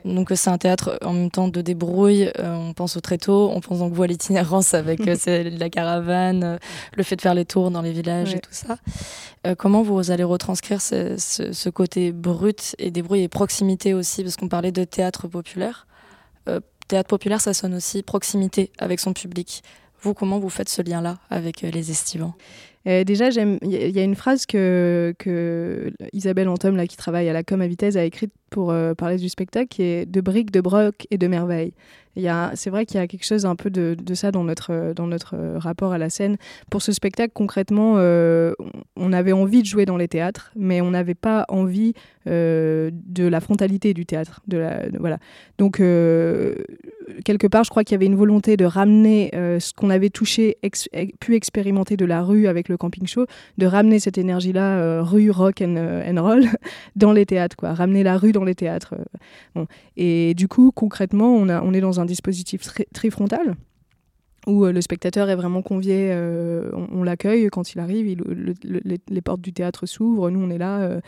donc 0.04 0.30
c'est 0.34 0.50
un 0.50 0.58
théâtre 0.58 0.98
en 1.04 1.12
même 1.12 1.30
temps 1.30 1.48
de 1.48 1.60
débrouille. 1.60 2.31
Euh, 2.38 2.55
on 2.55 2.72
pense 2.72 2.96
au 2.96 3.00
tréteau, 3.00 3.50
on 3.52 3.60
pense 3.60 3.78
donc 3.78 3.98
à 3.98 4.06
l'itinérance 4.06 4.74
avec 4.74 5.00
euh, 5.06 5.50
la 5.58 5.70
caravane, 5.70 6.44
euh, 6.44 6.58
le 6.96 7.02
fait 7.02 7.17
de 7.17 7.20
faire 7.20 7.34
les 7.34 7.44
tours 7.44 7.70
dans 7.70 7.82
les 7.82 7.93
villages 7.93 8.34
et 8.34 8.40
tout 8.40 8.52
ça. 8.52 8.78
comment 9.56 9.82
vous 9.82 10.10
allez 10.10 10.24
retranscrire 10.24 10.81
ce, 10.81 11.69
côté 11.70 12.12
brut 12.12 12.74
et 12.78 12.90
débrouille 12.90 13.22
et 13.22 13.28
proximité 13.28 13.94
aussi, 13.94 14.22
parce 14.22 14.36
qu'on 14.36 14.48
parlait 14.48 14.72
de 14.72 14.84
théâtre 14.84 15.28
populaire. 15.28 15.86
théâtre 16.88 17.08
populaire, 17.08 17.40
ça 17.40 17.55
sonne 17.55 17.74
aussi 17.74 18.02
proximité 18.02 18.70
avec 18.78 19.00
son 19.00 19.12
public. 19.12 19.62
Vous, 20.02 20.14
comment 20.14 20.38
vous 20.38 20.48
faites 20.48 20.69
ce 20.69 20.82
lien-là 20.82 21.19
avec 21.31 21.62
les 21.62 21.90
estivants? 21.90 22.34
Déjà, 22.85 23.29
il 23.29 23.58
y, 23.70 23.99
a 23.99 24.03
une 24.03 24.15
phrase 24.15 24.47
que, 24.47 25.15
que 25.19 25.93
Isabelle 26.13 26.49
Antom, 26.49 26.77
là, 26.77 26.87
qui 26.87 26.97
travaille 26.97 27.29
à 27.29 27.32
la 27.32 27.43
com 27.43 27.61
à 27.61 27.67
Vitesse, 27.67 27.97
a 27.97 28.05
écrite 28.05 28.32
pour 28.51 28.70
euh, 28.70 28.94
parler 28.94 29.17
du 29.17 29.29
spectacle, 29.29 29.69
qui 29.69 29.82
est 29.82 30.06
de 30.06 30.20
briques, 30.20 30.51
de 30.51 30.61
broc 30.61 31.06
et 31.11 31.19
de 31.19 31.27
merveilles. 31.27 31.73
C'est 32.55 32.70
vrai 32.70 32.87
qu'il 32.87 32.98
y 32.98 33.03
a 33.03 33.06
quelque 33.06 33.25
chose 33.25 33.46
un 33.46 33.56
peu 33.56 33.70
de, 33.70 33.96
ça 34.15 34.31
dans 34.31 34.44
notre, 34.44 34.93
dans 34.94 35.06
notre 35.06 35.37
rapport 35.56 35.93
à 35.93 35.98
la 35.98 36.10
scène. 36.10 36.37
Pour 36.70 36.82
ce 36.82 36.93
spectacle, 36.93 37.32
concrètement, 37.34 37.94
euh, 37.96 38.53
on 38.96 39.13
avait 39.13 39.32
envie 39.32 39.63
de 39.63 39.67
jouer 39.67 39.84
dans 39.84 39.96
les 39.96 40.08
théâtres, 40.08 40.51
mais 40.56 40.81
on 40.81 40.91
n'avait 40.91 41.15
pas 41.15 41.44
envie 41.48 41.94
euh, 42.27 42.91
de 42.93 43.27
la 43.27 43.41
frontalité 43.41 43.94
du 43.94 44.06
théâtre. 44.06 44.41
Voilà. 44.98 45.19
Donc, 45.58 45.77
quelque 45.79 47.46
part, 47.46 47.65
je 47.65 47.70
crois 47.70 47.84
qu'il 47.84 47.94
y 47.94 47.96
avait 47.96 48.06
une 48.06 48.17
volonté 48.17 48.56
de 48.56 48.65
ramener 48.65 49.31
ce 49.32 49.72
qu'on 49.72 49.91
avait 49.91 50.10
touché, 50.10 50.58
pu 51.20 51.34
expérimenter 51.34 51.96
de 51.96 52.05
la 52.05 52.22
rue 52.22 52.46
avec 52.46 52.69
le 52.69 52.77
camping 52.77 53.06
show, 53.06 53.27
de 53.58 53.67
ramener 53.67 53.98
cette 53.98 54.19
énergie-là, 54.19 55.03
rue, 55.03 55.31
rock 55.31 55.63
and, 55.63 56.15
roll, 56.17 56.44
dans 56.96 57.13
les 57.13 57.27
théâtres. 57.27 57.56
Ramener 57.63 58.03
la 58.03 58.17
rue 58.17 58.32
dans 58.32 58.44
les 58.44 58.55
théâtres. 58.55 58.94
Euh. 59.56 59.65
Et 59.96 60.34
du 60.34 60.48
coup, 60.48 60.70
concrètement, 60.75 61.34
on, 61.34 61.48
on 61.48 61.75
est 61.75 61.81
dans 61.81 62.01
un 62.01 62.05
dispositif 62.08 62.62
tri 62.62 62.84
trifrontal 62.94 63.55
où 64.48 64.64
le 64.64 64.81
spectateur 64.81 65.31
est 65.31 65.36
vraiment 65.36 65.62
convié, 65.62 66.12
on, 66.93 67.02
l'accueille 67.02 67.48
quand 67.48 67.72
il 67.74 67.81
arrive, 67.81 68.17
les, 68.64 69.20
portes 69.20 69.40
du 69.40 69.52
théâtre 69.52 69.86
s'ouvrent, 69.86 70.31
nous 70.31 70.40
on 70.40 70.50
est 70.50 70.58
là, 70.58 71.00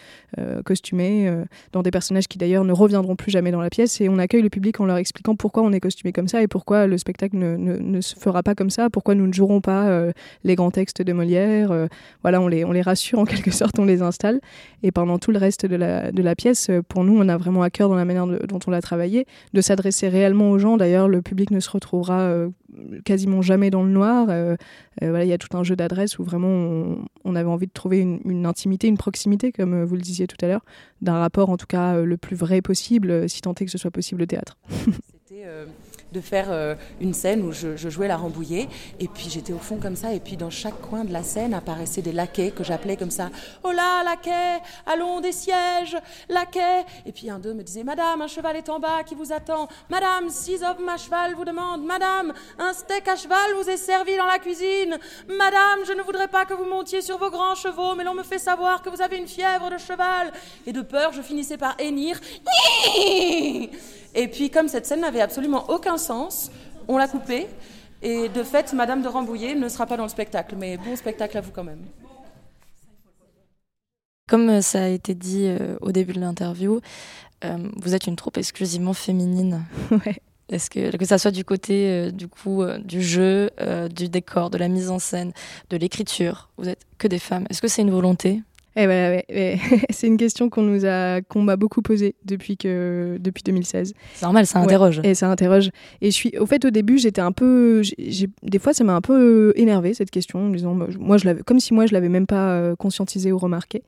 costumés, 0.65 1.33
dans 1.73 1.83
des 1.83 1.91
personnages 1.91 2.29
qui 2.29 2.39
d'ailleurs 2.39 2.65
ne 2.65 2.73
reviendront 2.73 3.17
plus 3.17 3.31
jamais 3.31 3.51
dans 3.51 3.61
la 3.61 3.71
pièce, 3.71 4.01
et 4.01 4.09
on 4.09 4.19
accueille 4.19 4.43
le 4.43 4.51
public 4.51 4.81
en 4.81 4.85
leur 4.85 4.99
expliquant 4.99 5.37
pourquoi 5.37 5.63
on 5.63 5.73
est 5.73 5.81
costumé 5.81 6.13
comme 6.13 6.29
ça 6.29 6.43
et 6.43 6.49
pourquoi 6.49 6.87
le 6.87 6.99
spectacle 6.99 7.37
ne, 7.37 8.01
se 8.01 8.15
fera 8.17 8.43
pas 8.43 8.55
comme 8.55 8.71
ça, 8.71 8.91
pourquoi 8.91 9.15
nous 9.15 9.27
ne 9.27 9.33
jouerons 9.33 9.61
pas 9.61 10.11
les 10.45 10.55
grands 10.55 10.71
textes 10.71 11.03
de 11.03 11.13
Molière. 11.13 11.73
voilà, 12.23 12.41
on 12.41 12.49
les, 12.49 12.83
rassure 12.83 13.19
en 13.19 13.25
quelque 13.25 13.51
sorte, 13.51 13.79
on 13.79 13.85
les 13.85 14.03
installe, 14.03 14.41
et 14.83 14.93
pendant 14.93 15.19
tout 15.19 15.33
le 15.33 15.39
reste 15.39 15.67
de 15.67 15.77
la, 15.77 16.35
pièce, 16.35 16.71
pour 16.89 17.05
nous, 17.05 17.19
on 17.19 17.29
a 17.29 17.37
vraiment 17.37 17.63
à 17.63 17.71
cœur 17.71 17.89
dans 17.89 17.95
la 17.95 18.05
manière 18.05 18.27
dont 18.27 18.59
on 18.67 18.71
l'a 18.71 18.83
travaillé, 18.83 19.27
de 19.55 19.61
s'adresser 19.61 20.09
réellement 20.09 20.51
aux 20.51 20.59
gens. 20.59 20.77
D'ailleurs, 20.77 21.09
le 21.09 21.23
public 21.23 21.51
ne 21.51 21.61
se 21.61 21.71
retrouvera 21.71 22.21
euh, 22.21 22.49
quasiment 23.05 23.43
jamais 23.43 23.71
dans 23.71 23.83
le 23.83 23.91
noir. 23.91 24.29
Euh, 24.31 24.57
euh, 25.03 25.11
voilà, 25.11 25.25
il 25.25 25.29
y 25.29 25.33
a 25.33 25.39
tout 25.39 25.57
un 25.57 25.63
jeu 25.63 25.77
d'adresse 25.77 26.19
où 26.19 26.25
vraiment 26.25 26.97
on, 27.25 27.37
avait 27.37 27.49
envie 27.49 27.67
de 27.67 27.73
trouver 27.73 28.01
une, 28.01 28.47
intimité, 28.47 28.89
une 28.89 28.99
proximité, 28.99 29.53
comme 29.53 29.85
vous 29.85 29.95
le 29.95 30.01
disiez 30.01 30.27
tout 30.27 30.37
à 30.43 30.49
l'heure, 30.49 30.65
d'un 31.01 31.19
rapport 31.19 31.51
en 31.51 31.57
tout 31.57 31.67
cas 31.67 32.01
le 32.01 32.17
plus 32.17 32.37
vrai 32.37 32.63
possible, 32.63 33.29
si 33.29 33.41
tant 33.41 33.55
est 33.55 33.65
que 33.65 33.71
ce 33.71 33.79
soit 33.79 33.91
possible 33.91 34.23
au 34.23 34.27
théâtre. 34.27 34.59
C'était 35.29 35.45
de 36.13 36.21
faire 36.21 36.47
euh, 36.51 36.75
une 37.01 37.15
scène 37.15 37.43
où 37.43 37.53
je, 37.53 37.77
jouais 37.77 38.09
la 38.09 38.17
Rambouillet. 38.17 38.69
Et 38.99 39.09
puis 39.09 39.29
j'étais 39.29 39.53
au 39.53 39.59
fond 39.59 39.77
comme 39.77 39.97
ça. 39.97 40.13
Et 40.13 40.21
puis 40.21 40.37
dans 40.37 40.51
chaque 40.51 40.81
coin 40.81 41.05
de 41.05 41.13
la 41.13 41.23
scène 41.23 41.55
apparaissaient 41.55 42.03
des 42.03 42.13
laquais 42.13 42.51
que 42.51 42.65
j'appelais 42.65 42.97
comme 42.97 43.11
ça 43.11 43.31
Oh 43.65 43.73
là, 43.73 44.03
laquais, 44.05 44.63
allons 44.87 45.21
des 45.21 45.33
sièges, 45.33 45.97
laquais. 46.29 46.85
Et 47.07 47.13
puis 47.13 47.31
un 47.31 47.39
d'eux 47.39 47.55
me 47.55 47.63
disait 47.63 47.85
Madame, 47.85 48.23
un 48.23 48.27
cheval 48.27 48.57
est 48.57 48.69
en 48.69 48.79
bas 48.79 49.03
qui 49.05 49.15
vous 49.15 49.33
attend. 49.33 49.69
Madame, 49.89 50.29
six 50.29 50.63
hommes 50.63 50.89
à 50.89 50.97
cheval 50.97 51.35
vous 51.35 51.45
demandent. 51.45 51.85
Madame, 51.85 52.33
un 52.59 52.73
steak 52.73 53.07
à 53.09 53.17
cheval 53.17 53.55
vous 53.57 53.69
est 53.69 53.77
servi 53.77 54.17
dans 54.17 54.27
la 54.27 54.39
cuisine. 54.39 54.99
Madame, 55.29 55.81
je 55.87 55.93
ne 55.93 56.03
voudrais 56.03 56.29
pas 56.29 56.45
que 56.45 56.55
vous 56.55 56.65
montiez 56.65 57.01
sur 57.03 57.19
vos 57.19 57.31
grands 57.31 57.55
chevaux, 57.55 57.95
mais 57.95 58.05
l'on 58.05 58.15
me 58.15 58.23
fait 58.23 58.39
savoir 58.39 58.83
que 58.83 58.89
vous 58.89 59.03
avez 59.03 59.17
une 59.19 59.29
fièvre 59.29 59.71
de 59.71 59.79
cheval. 59.79 60.33
Et 60.67 60.73
de 60.73 60.83
peur, 60.83 61.13
je 61.13 61.23
finissais 61.23 61.57
par 61.57 61.75
hennir. 61.79 62.21
Et 64.15 64.29
puis, 64.29 64.51
comme 64.51 64.69
cette 64.69 64.87
scène 64.87 65.01
n'avait 65.01 65.21
absolument 65.21 65.71
aucun 65.71 65.99
sens, 65.99 66.51
on 66.89 66.97
l'a 66.97 67.09
coupée. 67.09 67.47
Et 68.03 68.29
de 68.29 68.43
fait, 68.43 68.73
Madame 68.73 69.03
de 69.03 69.09
Rambouillet 69.09 69.55
ne 69.55 69.69
sera 69.69 69.87
pas 69.87 69.97
dans 69.97 70.05
le 70.05 70.09
spectacle. 70.09 70.57
Mais 70.59 70.77
bon 70.77 70.97
spectacle 70.97 71.37
à 71.37 71.41
vous 71.41 71.53
quand 71.53 71.65
même. 71.65 71.85
Comme 74.31 74.49
euh, 74.49 74.61
ça 74.61 74.85
a 74.85 74.87
été 74.87 75.15
dit 75.15 75.47
euh, 75.47 75.77
au 75.81 75.91
début 75.91 76.13
de 76.13 76.21
l'interview, 76.21 76.81
euh, 77.45 77.59
vous 77.77 77.97
êtes 77.97 78.07
une 78.07 78.17
troupe 78.17 78.39
exclusivement 78.39 78.95
féminine. 78.95 79.65
Ouais. 79.91 80.21
Est-ce 80.49 80.69
que 80.69 80.97
que 80.97 81.05
ça 81.05 81.17
soit 81.17 81.31
du 81.31 81.45
côté 81.45 82.11
du 82.11 82.27
coup 82.27 82.65
du 82.85 83.03
jeu, 83.03 83.51
du 83.95 84.09
décor, 84.09 84.51
de 84.51 84.59
la 84.59 84.67
mise 84.67 84.91
en 84.91 84.99
scène, 84.99 85.33
de 85.71 85.77
l'écriture, 85.77 86.49
vous 86.57 86.69
êtes 86.69 86.81
que 86.99 87.07
des 87.07 87.21
femmes. 87.21 87.47
Est-ce 87.51 87.63
que 87.63 87.69
c'est 87.69 87.83
une 87.83 87.93
volonté? 87.93 88.43
Eh 88.77 88.87
ouais, 88.87 89.25
c'est 89.91 90.07
une 90.07 90.17
question 90.17 90.49
qu'on 90.49 90.63
nous 90.63 90.87
a, 90.87 91.21
qu'on 91.23 91.43
m'a 91.43 91.57
beaucoup 91.57 91.83
posée 91.83 92.15
depuis 92.25 92.57
que, 92.57 93.17
depuis 93.21 93.43
2016. 93.43 93.95
C'est 94.15 94.23
normal, 94.23 94.47
ça 94.47 94.61
interroge. 94.61 95.01
et 95.03 95.15
ça 95.15 95.29
interroge. 95.29 95.71
Et 96.01 96.11
je 96.11 96.17
suis, 96.17 96.37
au 96.39 96.47
fait, 96.47 96.65
au 96.65 96.71
début, 96.71 96.99
j'étais 96.99 97.21
un 97.21 97.33
peu, 97.33 97.83
des 98.43 98.59
fois, 98.59 98.73
ça 98.73 98.85
m'a 98.85 98.95
un 98.95 99.01
peu 99.01 99.53
énervé 99.57 99.95
cette 99.95 100.11
question, 100.11 100.47
en 100.47 100.51
disant, 100.51 100.75
bah, 100.75 100.87
moi, 100.99 101.17
je 101.17 101.25
l'avais, 101.27 101.43
comme 101.43 101.59
si 101.59 101.75
moi, 101.75 101.87
je 101.87 101.93
l'avais 101.93 102.09
même 102.09 102.27
pas 102.27 102.51
euh, 102.53 102.77
conscientisé 102.77 103.33
ou 103.33 103.39
remarqué. 103.39 103.83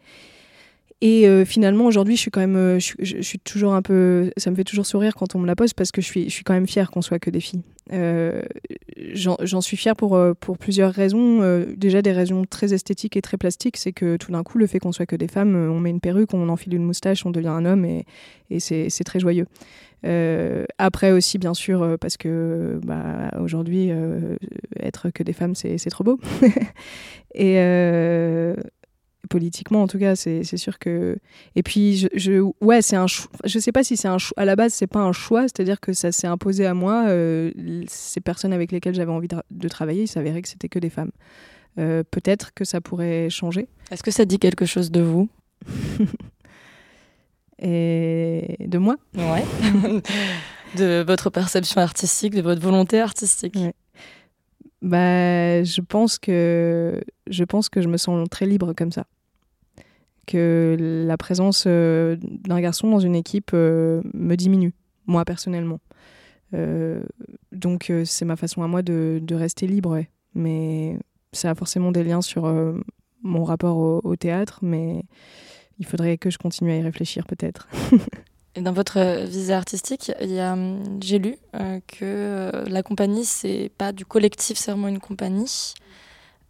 Et 1.04 1.26
euh, 1.26 1.44
finalement, 1.44 1.86
aujourd'hui, 1.86 2.14
je 2.14 2.20
suis 2.20 2.30
quand 2.30 2.40
même, 2.40 2.54
euh, 2.54 2.78
je, 2.78 3.22
suis 3.22 3.40
toujours 3.40 3.74
un 3.74 3.82
peu, 3.82 4.30
ça 4.36 4.52
me 4.52 4.54
fait 4.54 4.62
toujours 4.62 4.86
sourire 4.86 5.16
quand 5.16 5.34
on 5.34 5.40
me 5.40 5.48
la 5.48 5.56
pose 5.56 5.74
parce 5.74 5.90
que 5.90 6.00
je 6.00 6.06
suis, 6.06 6.24
je 6.26 6.30
suis 6.30 6.44
quand 6.44 6.54
même 6.54 6.68
fière 6.68 6.92
qu'on 6.92 7.02
soit 7.02 7.18
que 7.18 7.28
des 7.28 7.40
filles. 7.40 7.62
Euh, 7.92 8.40
J'en 9.12 9.60
suis 9.60 9.76
fière 9.76 9.96
pour, 9.96 10.16
pour 10.38 10.58
plusieurs 10.58 10.92
raisons. 10.92 11.64
déjà 11.76 12.02
des 12.02 12.12
raisons 12.12 12.44
très 12.44 12.72
esthétiques 12.72 13.16
et 13.16 13.20
très 13.20 13.36
plastiques, 13.36 13.78
c'est 13.78 13.90
que 13.90 14.16
tout 14.16 14.30
d'un 14.30 14.44
coup, 14.44 14.58
le 14.58 14.68
fait 14.68 14.78
qu'on 14.78 14.92
soit 14.92 15.06
que 15.06 15.16
des 15.16 15.26
femmes, 15.26 15.56
on 15.56 15.80
met 15.80 15.90
une 15.90 15.98
perruque, 15.98 16.34
on 16.34 16.48
enfile 16.48 16.74
une 16.74 16.84
moustache, 16.84 17.26
on 17.26 17.30
devient 17.30 17.48
un 17.48 17.64
homme 17.64 17.84
et, 17.84 18.06
et 18.50 18.60
c'est 18.60 19.04
très 19.04 19.18
joyeux. 19.18 19.46
après 20.78 21.10
aussi, 21.10 21.38
bien 21.38 21.54
sûr, 21.54 21.96
parce 22.00 22.16
que 22.16 22.78
bah, 22.86 23.32
aujourd'hui, 23.40 23.90
être 24.78 25.10
que 25.10 25.24
des 25.24 25.32
femmes, 25.32 25.56
c'est 25.56 25.90
trop 25.90 26.04
beau. 26.04 26.20
et 27.34 27.58
politiquement 29.28 29.82
en 29.82 29.86
tout 29.86 29.98
cas 29.98 30.16
c'est 30.16 30.44
sûr 30.56 30.78
que 30.78 31.16
et 31.54 31.62
puis 31.62 31.96
je, 31.96 32.08
je 32.14 32.42
ouais 32.60 32.82
c'est 32.82 32.96
un 32.96 33.06
je 33.06 33.58
sais 33.58 33.72
pas 33.72 33.84
si 33.84 33.96
c'est 33.96 34.08
un 34.08 34.16
à 34.36 34.44
la 34.44 34.56
base 34.56 34.72
c'est 34.72 34.86
pas 34.86 35.00
un 35.00 35.12
choix 35.12 35.46
c'est 35.46 35.60
à 35.60 35.64
dire 35.64 35.80
que 35.80 35.92
ça 35.92 36.10
s'est 36.12 36.26
imposé 36.26 36.66
à 36.66 36.74
moi 36.74 37.04
euh, 37.08 37.52
ces 37.86 38.20
personnes 38.20 38.52
avec 38.52 38.72
lesquelles 38.72 38.94
j'avais 38.94 39.12
envie 39.12 39.28
de, 39.28 39.68
travailler 39.68 40.02
il 40.02 40.08
s'avérait 40.08 40.42
que 40.42 40.48
c'était 40.48 40.68
que 40.68 40.78
des 40.78 40.90
femmes. 40.90 41.12
Euh, 41.78 42.02
peut-être 42.10 42.52
que 42.52 42.64
ça 42.64 42.82
pourrait 42.82 43.30
changer. 43.30 43.66
Est-ce 43.90 44.02
que 44.02 44.10
ça 44.10 44.24
dit 44.26 44.38
quelque 44.38 44.66
chose 44.66 44.90
de 44.90 45.00
vous? 45.00 45.28
Et 47.58 48.56
de 48.60 48.78
moi? 48.78 48.96
Ouais. 49.14 49.44
De 50.76 51.04
votre 51.06 51.28
perception 51.28 51.82
artistique 51.82 52.34
de 52.34 52.40
votre 52.40 52.62
volonté 52.62 52.98
artistique. 52.98 53.58
Bah, 54.80 55.62
je 55.62 55.80
pense 55.82 56.18
que 56.18 56.98
je 57.26 57.44
pense 57.44 57.68
que 57.68 57.82
je 57.82 57.88
me 57.88 57.98
sens 57.98 58.26
très 58.30 58.46
libre 58.46 58.72
comme 58.72 58.90
ça. 58.90 59.04
Que 60.26 60.76
la 61.06 61.16
présence 61.16 61.64
euh, 61.66 62.16
d'un 62.20 62.60
garçon 62.60 62.90
dans 62.90 63.00
une 63.00 63.16
équipe 63.16 63.50
euh, 63.54 64.02
me 64.14 64.36
diminue, 64.36 64.72
moi 65.06 65.24
personnellement. 65.24 65.80
Euh, 66.54 67.02
donc 67.50 67.90
c'est 68.04 68.24
ma 68.24 68.36
façon 68.36 68.62
à 68.62 68.68
moi 68.68 68.82
de, 68.82 69.20
rester 69.32 69.66
libre, 69.66 70.02
mais 70.34 70.96
ça 71.32 71.50
a 71.50 71.54
forcément 71.54 71.90
des 71.90 72.04
liens 72.04 72.22
sur 72.22 72.52
mon 73.22 73.44
rapport 73.44 73.78
au, 74.04 74.16
théâtre, 74.16 74.60
mais 74.62 75.02
il 75.78 75.86
faudrait 75.86 76.18
que 76.18 76.30
je 76.30 76.38
continue 76.38 76.70
à 76.70 76.76
y 76.76 76.82
réfléchir 76.82 77.26
peut-être. 77.26 77.68
Dans 78.60 78.72
votre 78.72 79.24
visée 79.24 79.54
artistique, 79.54 80.12
hum, 80.20 81.00
j'ai 81.00 81.18
lu 81.18 81.36
que 81.88 82.68
la 82.68 82.82
compagnie, 82.82 83.24
c'est 83.24 83.70
pas 83.78 83.92
du 83.92 84.04
collectif, 84.04 84.58
c'est 84.58 84.70
vraiment 84.70 84.88
une 84.88 85.00
compagnie. 85.00 85.74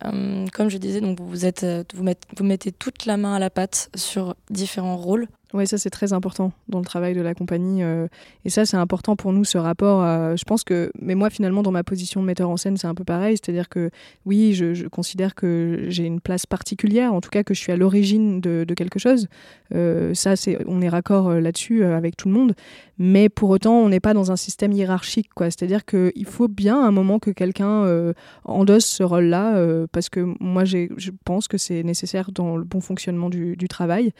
Hum, 0.05 0.51
comme 0.51 0.69
je 0.69 0.79
disais, 0.79 1.01
vous, 1.01 1.45
euh, 1.45 1.85
vous 1.95 2.45
mettez 2.45 2.73
toute 2.73 3.07
la 3.07 3.17
main 3.17 3.35
à 3.35 3.39
la 3.39 3.51
pâte 3.51 3.91
sur 3.95 4.35
différents 4.51 4.97
rôles. 4.97 5.29
Oui, 5.55 5.67
ça 5.67 5.77
c'est 5.77 5.91
très 5.91 6.15
important 6.15 6.53
dans 6.69 6.79
le 6.79 6.85
travail 6.85 7.15
de 7.15 7.21
la 7.21 7.35
compagnie. 7.35 7.83
Euh, 7.83 8.09
et 8.47 8.51
ça 8.51 8.65
c'est 8.65 8.79
important 8.79 9.17
pour 9.17 9.33
nous, 9.35 9.45
ce 9.45 9.59
rapport. 9.59 10.03
je 10.37 10.45
pense 10.45 10.65
que, 10.65 10.91
mais 11.01 11.15
moi 11.15 11.29
finalement 11.29 11.63
dans 11.63 11.71
ma 11.71 11.85
position 11.85 12.23
de 12.23 12.27
metteur 12.27 12.49
en 12.49 12.57
scène 12.57 12.77
c'est 12.79 12.87
un 12.87 12.95
peu 12.95 13.05
pareil. 13.05 13.37
C'est-à-dire 13.37 13.69
que 13.69 13.91
oui, 14.25 14.55
je, 14.55 14.89
considère 14.89 15.35
que 15.35 15.85
j'ai 15.89 16.05
une 16.05 16.21
place 16.21 16.47
particulière, 16.47 17.13
en 17.13 17.21
tout 17.21 17.31
cas 17.31 17.43
que 17.43 17.53
je 17.55 17.61
suis 17.61 17.73
à 17.73 17.77
l'origine 17.77 18.41
de, 18.41 18.65
quelque 18.75 18.99
chose. 18.99 19.29
Euh, 19.75 20.15
ça 20.15 20.37
c'est, 20.37 20.59
on 20.67 20.81
est 20.81 20.89
raccord 20.89 21.29
euh, 21.29 21.41
là-dessus 21.41 21.85
avec 21.85 22.17
tout 22.17 22.29
le 22.29 22.35
monde. 22.35 22.55
Mais 22.99 23.29
pour 23.29 23.51
autant, 23.51 23.75
on 23.75 23.89
n'est 23.89 24.01
pas 24.01 24.15
dans 24.15 24.31
un 24.31 24.37
système 24.37 24.73
hiérarchique. 24.73 25.29
Quoi. 25.35 25.47
C'est-à-dire 25.47 25.85
qu'il 25.85 26.25
faut 26.25 26.49
bien 26.49 26.81
un 26.83 26.93
moment 26.93 27.19
que 27.19 27.31
quelqu'un 27.31 28.13
endosse 28.45 28.87
ce 28.87 29.03
rôle-là, 29.03 29.87
parce 29.91 30.09
que 30.09 30.21
moi 30.41 30.65
je 30.65 31.11
pense 31.25 31.49
que 31.49 31.59
c'est 31.59 31.83
nécessaire 31.83 32.31
dans 32.31 32.57
le 32.57 32.65
bon 32.65 32.81
fonctionnement 32.81 33.29
du 33.29 33.69
travail. 33.69 34.13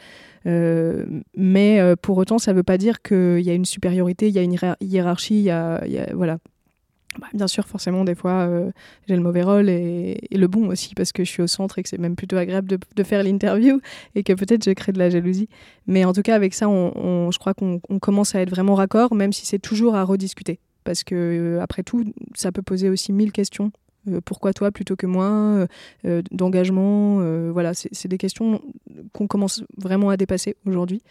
Euh, 1.23 1.31
mais 1.37 1.79
euh, 1.79 1.95
pour 1.95 2.17
autant, 2.17 2.39
ça 2.39 2.51
ne 2.51 2.57
veut 2.57 2.63
pas 2.63 2.77
dire 2.77 3.01
qu'il 3.01 3.41
y 3.41 3.49
a 3.49 3.53
une 3.53 3.65
supériorité, 3.65 4.27
il 4.27 4.33
y 4.33 4.39
a 4.39 4.41
une 4.41 4.57
hiérarchie, 4.81 5.45
il 5.45 5.91
y 5.91 6.13
voilà. 6.13 6.37
Bah, 7.19 7.27
bien 7.33 7.47
sûr, 7.47 7.67
forcément, 7.67 8.05
des 8.05 8.15
fois, 8.15 8.47
euh, 8.47 8.71
j'ai 9.07 9.15
le 9.15 9.21
mauvais 9.21 9.43
rôle 9.43 9.69
et, 9.69 10.17
le 10.31 10.47
bon 10.47 10.67
aussi, 10.69 10.95
parce 10.95 11.11
que 11.11 11.23
je 11.23 11.29
suis 11.29 11.43
au 11.43 11.47
centre 11.47 11.77
et 11.77 11.83
que 11.83 11.89
c'est 11.89 11.99
même 11.99 12.15
plutôt 12.15 12.37
agréable 12.37 12.67
de, 12.67 13.03
faire 13.03 13.21
l'interview 13.21 13.81
et 14.15 14.23
que 14.23 14.33
peut-être 14.33 14.63
je 14.63 14.71
crée 14.71 14.93
de 14.93 14.99
la 14.99 15.11
jalousie. 15.11 15.47
Mais 15.85 16.05
en 16.05 16.13
tout 16.13 16.23
cas, 16.23 16.35
avec 16.35 16.55
ça, 16.55 16.65
je 16.65 17.37
crois 17.37 17.53
qu'on 17.53 17.79
commence 18.01 18.33
à 18.33 18.41
être 18.41 18.49
vraiment 18.49 18.73
raccord, 18.73 19.13
même 19.13 19.31
si 19.31 19.45
c'est 19.45 19.59
toujours 19.59 19.95
à 19.95 20.03
rediscuter. 20.03 20.59
Parce 20.83 21.03
que, 21.03 21.59
après 21.61 21.83
tout, 21.83 22.03
ça 22.33 22.51
peut 22.51 22.63
poser 22.63 22.89
aussi 22.89 23.13
mille 23.13 23.31
questions 23.31 23.65
euh, 23.65 23.82
pourquoi 24.25 24.53
toi 24.53 24.71
plutôt 24.71 24.95
que 24.95 25.05
moi, 25.05 25.25
euh, 25.25 25.67
euh, 26.05 26.21
d'engagement. 26.31 27.19
voilà, 27.51 27.73
c'est 27.73 28.07
des 28.07 28.17
questions 28.17 28.61
qu'on 29.13 29.27
commence 29.27 29.63
vraiment 29.77 30.09
à 30.09 30.17
dépasser 30.17 30.55
aujourd'hui. 30.65 31.01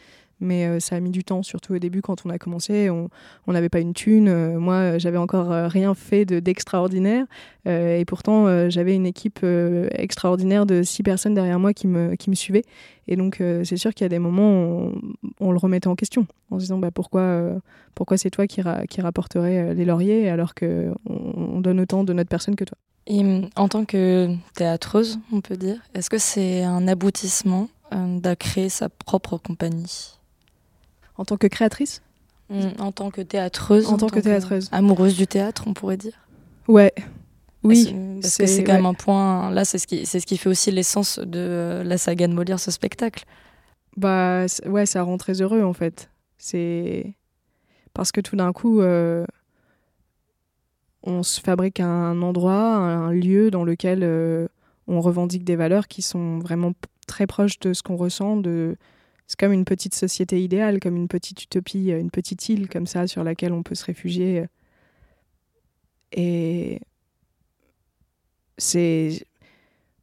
Mais 0.43 0.81
ça 0.81 0.97
a 0.97 1.01
mis 1.01 1.11
du 1.11 1.25
temps, 1.25 1.43
surtout 1.43 1.75
au 1.75 1.79
début 1.79 2.03
quand 2.03 2.27
on 2.27 2.31
a 2.31 2.39
commencé. 2.39 2.91
On 2.91 3.09
n'avait 3.53 3.69
pas 3.69 3.81
une 3.81 3.95
thune. 3.95 4.57
moi, 4.59 4.99
j'avais 4.99 5.19
encore 5.19 5.49
rien 5.71 5.95
fait 5.95 6.25
d'extraordinaire. 6.25 7.27
et 7.67 8.05
pourtant, 8.07 8.69
j'avais 8.69 8.95
une 8.95 9.07
équipe 9.07 9.45
extraordinaire 9.93 10.67
de 10.67 10.83
six 10.83 11.03
personnes 11.03 11.35
derrière 11.35 11.59
moi 11.59 11.73
qui 11.73 11.87
me, 11.87 12.15
qui 12.17 12.31
me 12.31 12.35
suivaient. 12.35 12.65
Et 13.09 13.17
donc, 13.17 13.37
c'est 13.39 13.77
sûr 13.77 13.95
qu'il 13.95 14.05
y 14.05 14.07
a 14.07 14.11
des 14.11 14.19
moments 14.19 14.87
où 14.87 14.93
on, 15.41 15.53
le 15.53 15.59
remettait 15.59 15.89
en 15.89 15.97
question, 15.97 16.27
en 16.51 16.59
se 16.59 16.65
disant 16.65 16.79
bah, 16.79 16.91
pourquoi, 16.91 17.61
c'est 18.17 18.31
toi 18.31 18.47
qui, 18.47 18.63
qui 18.89 19.01
rapporterais 19.01 19.75
les 19.75 19.85
lauriers 19.85 20.29
alors 20.29 20.55
qu'on 20.55 20.95
on 21.07 21.61
donne 21.61 21.81
autant 21.81 22.05
de 22.05 22.13
notre 22.13 22.29
personne 22.29 22.57
que 22.57 22.65
toi. 22.65 22.77
Et 23.07 23.23
mm, 23.23 23.51
en 23.57 23.69
tant 23.69 23.85
que 23.85 24.35
théâtreuse, 24.55 25.19
on 25.33 25.41
peut 25.41 25.57
dire, 25.57 25.81
est-ce 25.95 26.11
que 26.11 26.19
c'est 26.19 26.63
un 26.63 26.87
aboutissement 26.89 27.69
euh, 27.93 28.21
de 28.21 28.35
créer 28.35 28.69
sa 28.69 28.89
propre 28.89 29.39
compagnie? 29.39 30.19
En 31.23 31.25
tant 31.25 31.37
que 31.37 31.47
créatrice 31.47 32.03
mm, 32.51 32.81
En 32.81 32.91
tant 32.91 33.13
que 33.13 33.21
théâtreuse. 33.21 33.87
En, 33.87 33.97
tant, 33.97 34.09
que 34.09 34.19
théâtreuse. 34.19 34.69
amoureuse 34.73 35.17
du 35.17 35.29
théâtre, 35.29 35.63
on 35.69 35.73
pourrait 35.73 35.97
dire. 35.97 36.19
Ouais. 36.67 36.93
Oui, 37.63 37.95
parce 38.21 38.39
que 38.39 38.47
c'est 38.47 38.65
quand 38.65 38.73
même 38.73 38.87
un 38.87 38.95
point. 38.95 39.53
Là, 39.53 39.65
c'est 39.65 39.79
ce 39.79 39.87
qui, 39.87 40.05
c'est 40.05 40.19
ce 40.19 40.27
qui 40.27 40.37
fait 40.37 40.49
aussi 40.49 40.73
l'essence 40.73 41.21
de 41.21 41.81
la 41.85 41.97
saga 41.97 42.27
de 42.27 42.35
Molière, 42.35 42.59
ce 42.59 42.73
spectacle. 42.73 43.25
Bah 43.97 44.47
ouais, 44.67 44.85
ça 44.85 45.05
rend 45.05 45.17
très 45.17 45.43
heureux 45.43 45.63
en 45.63 45.73
fait. 45.73 46.11
C'est 46.39 47.15
parce 47.95 48.11
que 48.11 48.21
tout 48.21 48.35
d'un 48.35 48.53
coup, 48.53 48.81
euh, 48.81 49.25
on 51.05 51.23
se 51.23 51.41
fabrique 51.41 51.79
un 51.79 52.21
endroit, 52.21 52.75
un 52.75 53.13
lieu 53.13 53.53
dans 53.53 53.63
lequel 53.63 54.01
euh, 54.03 54.49
on 54.89 55.01
revendique 55.01 55.45
des 55.45 55.55
valeurs 55.55 55.87
qui 55.87 56.03
sont 56.03 56.41
vraiment 56.41 56.73
très 57.07 57.29
proches 57.29 57.61
de 57.61 57.75
ce 57.75 57.85
qu'on 57.85 57.97
ressent. 57.97 58.39
De... 58.39 58.77
C'est 59.33 59.41
comme 59.41 59.55
une 59.55 59.65
petite 59.65 59.95
société 59.95 60.43
idéale, 60.45 60.79
comme 60.79 60.95
une 60.95 61.09
petite 61.09 61.43
utopie, 61.43 61.89
une 61.89 62.11
petite 62.11 62.51
île 62.51 62.69
comme 62.69 62.87
ça 62.87 63.07
sur 63.07 63.25
laquelle 63.25 63.55
on 63.55 63.63
peut 63.63 63.75
se 63.75 63.87
réfugier. 63.87 64.45
Et 66.13 66.81
c'est 68.59 69.25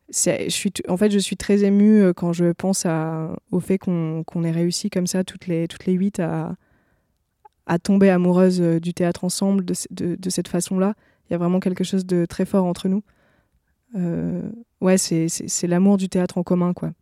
je 0.09 0.50
suis 0.50 0.74
en 0.88 0.98
fait, 0.98 1.12
je 1.12 1.19
suis 1.19 1.38
très 1.38 1.63
émue 1.63 2.01
euh, 2.01 2.12
quand 2.12 2.33
je 2.33 2.51
pense 2.53 2.88
au 3.51 3.59
fait 3.59 3.77
qu'on 3.77 4.43
ait 4.43 4.50
réussi 4.50 4.89
comme 4.89 5.05
ça, 5.05 5.24
toutes 5.24 5.45
les, 5.45 5.67
toutes 5.67 5.86
les 5.86 5.93
huit, 5.93 6.19
à, 6.19 6.55
à 7.67 7.77
tomber 7.77 8.09
amoureuse 8.09 8.59
euh, 8.59 8.79
du 8.79 8.95
théâtre 8.95 9.25
ensemble 9.25 9.63
de, 9.63 9.75
de, 9.91 10.15
de 10.15 10.29
cette 10.31 10.48
façon-là. 10.48 10.95
Il 11.29 11.33
y 11.33 11.36
a 11.36 11.38
vraiment 11.38 11.59
quelque 11.59 11.83
chose 11.83 12.07
de 12.07 12.25
très 12.25 12.45
fort 12.45 12.65
entre 12.65 12.88
nous. 12.88 13.03
Euh, 13.95 14.50
ouais, 14.81 14.98
c'est 14.98 15.67
l'amour 15.67 15.98
du 15.98 16.09
théâtre 16.09 16.39
en 16.39 16.43
commun, 16.43 16.74
quoi. 16.74 16.93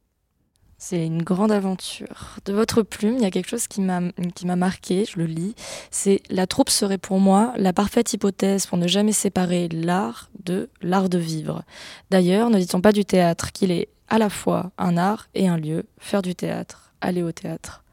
C'est 0.80 1.04
une 1.04 1.24
grande 1.24 1.52
aventure. 1.52 2.38
De 2.46 2.54
votre 2.54 2.84
plume, 2.84 3.16
il 3.16 3.24
y 3.24 3.26
a 3.26 3.32
quelque 3.32 3.50
chose 3.50 3.68
qui 3.68 3.82
m'a 3.82 4.56
marqué, 4.56 5.06
je 5.06 5.18
le 5.18 5.26
lis. 5.26 5.56
C'est 5.90 6.22
la 6.30 6.46
troupe 6.46 6.70
serait 6.70 7.00
pour 7.00 7.20
moi 7.20 7.54
la 7.58 7.74
parfaite 7.74 8.14
hypothèse 8.14 8.68
pour 8.68 8.78
ne 8.78 8.88
jamais 8.88 9.12
séparer 9.12 9.70
l'art 9.70 10.30
de 10.44 10.70
l'art 10.82 11.10
de 11.10 11.18
vivre. 11.18 11.64
D'ailleurs, 12.12 12.52
ne 12.52 12.60
dit-on 12.60 12.80
pas 12.80 12.92
du 12.92 13.06
théâtre 13.06 13.52
qu'il 13.52 13.72
est 13.72 13.90
à 14.08 14.20
la 14.20 14.30
fois 14.30 14.72
un 14.78 14.98
art 14.98 15.28
et 15.34 15.48
un 15.48 15.58
lieu, 15.58 15.86
faire 15.98 16.22
du 16.22 16.36
théâtre, 16.36 16.94
aller 17.02 17.24
au 17.24 17.32
théâtre. 17.32 17.84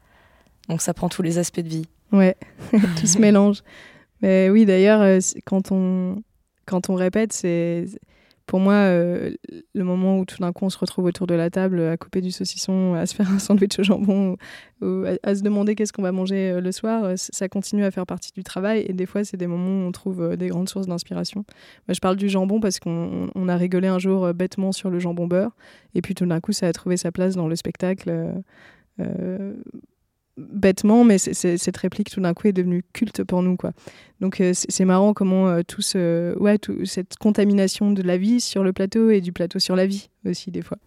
Donc 0.69 0.81
ça 0.81 0.93
prend 0.93 1.09
tous 1.09 1.23
les 1.23 1.39
aspects 1.39 1.61
de 1.61 1.69
vie. 1.69 1.87
Ouais, 2.11 2.37
tout 2.99 3.07
se 3.07 3.17
mélange. 3.19 3.63
Mais 4.21 4.49
oui, 4.51 4.65
d'ailleurs, 4.65 5.01
euh, 5.01 5.19
quand 5.45 5.71
on, 5.71 6.21
quand 6.67 6.89
on 6.89 6.95
répète, 6.95 7.33
c'est 7.33 7.85
pour 8.45 8.59
moi, 8.59 8.73
euh, 8.73 9.31
le 9.73 9.83
moment 9.83 10.19
où 10.19 10.25
tout 10.25 10.37
d'un 10.37 10.53
coup 10.53 10.65
on 10.65 10.69
se 10.69 10.77
retrouve 10.77 11.05
autour 11.05 11.25
de 11.25 11.33
la 11.33 11.49
table 11.49 11.81
à 11.81 11.97
couper 11.97 12.21
du 12.21 12.31
saucisson, 12.31 12.93
à 12.93 13.05
se 13.05 13.15
faire 13.15 13.29
un 13.31 13.39
sandwich 13.39 13.79
au 13.79 13.83
jambon, 13.83 14.37
à, 14.81 15.35
se 15.35 15.41
demander 15.41 15.73
qu'est-ce 15.73 15.91
qu'on 15.91 16.03
va 16.03 16.11
manger 16.11 16.51
euh, 16.51 16.61
le 16.61 16.71
soir, 16.71 17.03
euh, 17.05 17.13
ça 17.17 17.49
continue 17.49 17.83
à 17.83 17.91
faire 17.91 18.05
partie 18.05 18.31
du 18.33 18.43
travail. 18.43 18.85
Et 18.87 18.93
des 18.93 19.07
fois, 19.07 19.23
c'est 19.23 19.37
des 19.37 19.47
moments 19.47 19.85
où 19.85 19.87
on 19.87 19.91
trouve 19.91 20.37
des 20.37 20.49
grandes 20.49 20.69
sources 20.69 20.87
d'inspiration. 20.87 21.43
je 21.89 21.99
parle 21.99 22.17
du 22.17 22.29
jambon 22.29 22.59
parce 22.59 22.79
qu'on 22.79 23.47
a 23.47 23.57
rigolé 23.57 23.87
un 23.87 23.99
jour 23.99 24.31
bêtement 24.33 24.71
sur 24.71 24.89
le 24.89 24.99
jambon 24.99 25.27
beurre. 25.27 25.55
Et 25.95 26.01
puis 26.01 26.13
tout 26.13 26.25
d'un 26.25 26.39
coup, 26.39 26.51
ça 26.51 26.67
a 26.67 26.73
trouvé 26.73 26.97
sa 26.97 27.11
place 27.11 27.35
dans 27.35 27.47
le 27.47 27.55
spectacle 27.55 28.11
bêtement, 30.37 31.03
mais 31.03 31.17
cette 31.17 31.77
réplique 31.77 32.09
tout 32.09 32.19
d'un 32.19 32.33
coup 32.33 32.47
est 32.47 32.53
devenue 32.53 32.83
culte 32.93 33.23
pour 33.23 33.41
nous. 33.41 33.55
Quoi. 33.55 33.71
Donc 34.19 34.41
euh, 34.41 34.51
c'est 34.53 34.85
marrant 34.85 35.13
comment 35.13 35.47
euh, 35.47 35.61
tout 35.65 35.81
ce, 35.81 36.37
ouais, 36.39 36.57
cette 36.83 37.17
contamination 37.17 37.91
de 37.91 38.01
la 38.01 38.17
vie 38.17 38.41
sur 38.41 38.63
le 38.63 38.73
plateau 38.73 39.09
et 39.09 39.21
du 39.21 39.31
plateau 39.31 39.59
sur 39.59 39.75
la 39.75 39.85
vie 39.85 40.09
aussi 40.25 40.51
des 40.51 40.61
fois. 40.61 40.77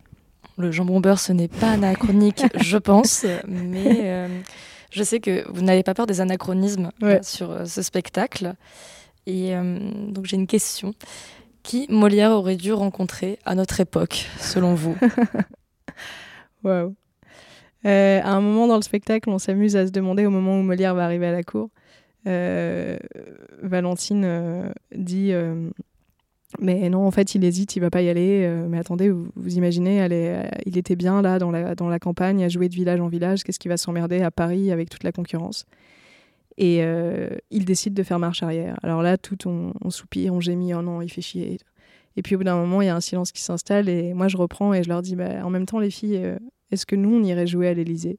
Le 0.57 0.71
jambon 0.71 1.01
beurre, 1.01 1.21
ce 1.21 1.33
n'est 1.33 1.49
pas 1.49 1.73
anachronique, 1.73 2.43
je 2.61 2.79
pense, 2.79 3.25
mais 3.47 4.01
euh, 4.03 4.29
je 4.91 5.03
sais 5.03 5.21
que 5.21 5.49
vous 5.51 5.63
n'avez 5.63 5.83
pas 5.83 5.95
peur 5.95 6.07
des 6.07 6.21
anachronismes 6.21 6.91
sur 7.23 7.67
ce 7.67 7.83
spectacle. 7.83 8.55
Et 9.27 9.53
donc 10.09 10.25
j'ai 10.25 10.37
une 10.37 10.47
question. 10.47 10.95
Qui 11.63 11.87
Molière 11.91 12.31
aurait 12.31 12.57
dû 12.57 12.73
rencontrer 12.73 13.39
à 13.45 13.55
notre 13.55 13.79
époque, 13.81 14.27
selon 14.41 14.75
vous? 14.75 14.97
Waouh 16.65 16.95
euh, 17.87 18.21
à 18.23 18.31
un 18.31 18.41
moment 18.41 18.67
dans 18.67 18.77
le 18.77 18.83
spectacle, 18.83 19.31
on 19.31 19.39
s'amuse 19.39 19.77
à 19.77 19.87
se 19.87 19.93
demander 19.93 20.27
au 20.27 20.31
moment 20.31 20.59
où 20.59 20.63
Molière 20.63 20.95
va 20.95 21.05
arriver 21.05 21.27
à 21.27 21.33
la 21.33 21.43
cour. 21.43 21.71
Euh, 22.27 22.99
Valentine 23.63 24.25
euh, 24.25 24.73
dit 24.95 25.33
mais 26.59 26.89
non, 26.89 27.07
en 27.07 27.11
fait, 27.11 27.35
il 27.35 27.45
hésite, 27.45 27.77
il 27.77 27.81
va 27.81 27.91
pas 27.91 28.01
y 28.01 28.09
aller. 28.09 28.51
mais 28.69 28.79
attendez, 28.79 29.11
vous, 29.11 29.57
imaginez, 29.57 30.07
il 30.65 30.79
était 30.79 30.97
bien 30.97 31.21
là, 31.21 31.39
dans 31.39 31.51
la, 31.51 31.99
campagne, 31.99 32.43
à 32.43 32.49
jouer 32.49 32.71
de 32.71 32.75
village 32.75 33.01
en 33.01 33.09
village. 33.09 33.45
Qu'est-ce 33.45 33.59
qui 33.59 33.69
va 33.69 33.77
s'emmerder 33.77 34.23
à 34.23 34.31
Paris 34.31 34.73
avec 34.73 34.89
toute 34.89 35.05
la 35.05 35.13
concurrence? 35.13 35.67
Et 36.57 36.83
il 37.51 37.65
décide 37.67 37.93
de 37.93 38.03
faire 38.03 38.19
marche 38.19 38.43
arrière. 38.43 38.79
Alors 38.83 39.03
là, 39.03 39.19
tout 39.19 39.47
on, 39.47 39.91
soupire, 39.91 40.33
on 40.33 40.41
gémit, 40.41 40.73
oh 40.73 40.81
non, 40.81 41.03
il 41.03 41.11
fait 41.11 41.21
chier. 41.21 41.59
Et 42.17 42.23
puis 42.23 42.35
au 42.35 42.39
bout 42.39 42.45
d'un 42.45 42.57
moment, 42.57 42.81
il 42.81 42.87
y 42.87 42.89
a 42.89 42.97
un 42.97 43.01
silence 43.01 43.31
qui 43.31 43.43
s'installe 43.43 43.89
et 43.89 44.13
moi 44.15 44.27
je 44.27 44.37
reprends 44.37 44.75
et 44.75 44.83
je 44.83 44.89
leur 44.89 45.03
dis 45.03 45.15
bah, 45.17 45.45
en 45.45 45.51
même 45.51 45.67
temps, 45.67 45.79
les 45.79 45.91
filles, 45.91 46.19
est-ce 46.71 46.87
que 46.87 46.97
nous, 46.97 47.15
on 47.15 47.23
irait 47.23 47.47
jouer 47.47 47.69
à 47.69 47.75
l'Élysée? 47.75 48.19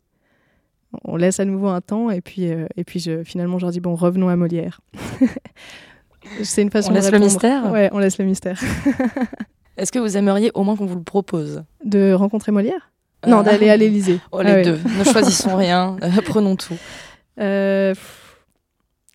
On 1.04 1.16
laisse 1.16 1.40
à 1.40 1.46
nouveau 1.46 1.68
un 1.68 1.82
temps 1.82 2.10
et 2.10 2.22
puis, 2.22 2.52
euh, 2.52 2.66
et 2.76 2.84
puis 2.84 3.00
je, 3.00 3.24
finalement, 3.24 3.60
je 3.60 3.66
leur 3.66 3.72
dis 3.72 3.80
bon, 3.80 3.96
revenons 3.96 4.30
à 4.30 4.36
Molière. 4.36 4.82
C'est 6.44 6.62
une 6.62 6.72
façon 6.72 6.92
on 6.92 6.94
laisse 6.94 7.12
le 7.12 7.20
mystère? 7.20 7.72
Ouais, 7.72 7.90
on 7.94 8.00
laisse 8.00 8.18
le 8.18 8.26
mystère. 8.26 8.60
Est-ce 9.78 9.92
que 9.92 10.00
vous 10.00 10.18
aimeriez 10.18 10.52
au 10.54 10.64
moins 10.64 10.76
qu'on 10.76 10.86
vous 10.86 10.98
le 10.98 11.04
propose? 11.04 11.64
De 11.86 12.12
rencontrer 12.14 12.52
Molière? 12.52 12.92
Non, 13.26 13.44
d'aller 13.44 13.70
à 13.70 13.78
l'Élysée. 13.78 14.20
Oh, 14.32 14.42
les 14.42 14.52
ah 14.52 14.62
deux. 14.64 14.80
ne 14.98 15.04
choisissons 15.04 15.56
rien, 15.56 15.98
euh, 16.04 16.22
prenons 16.26 16.56
tout. 16.56 16.78
Euh, 17.40 17.94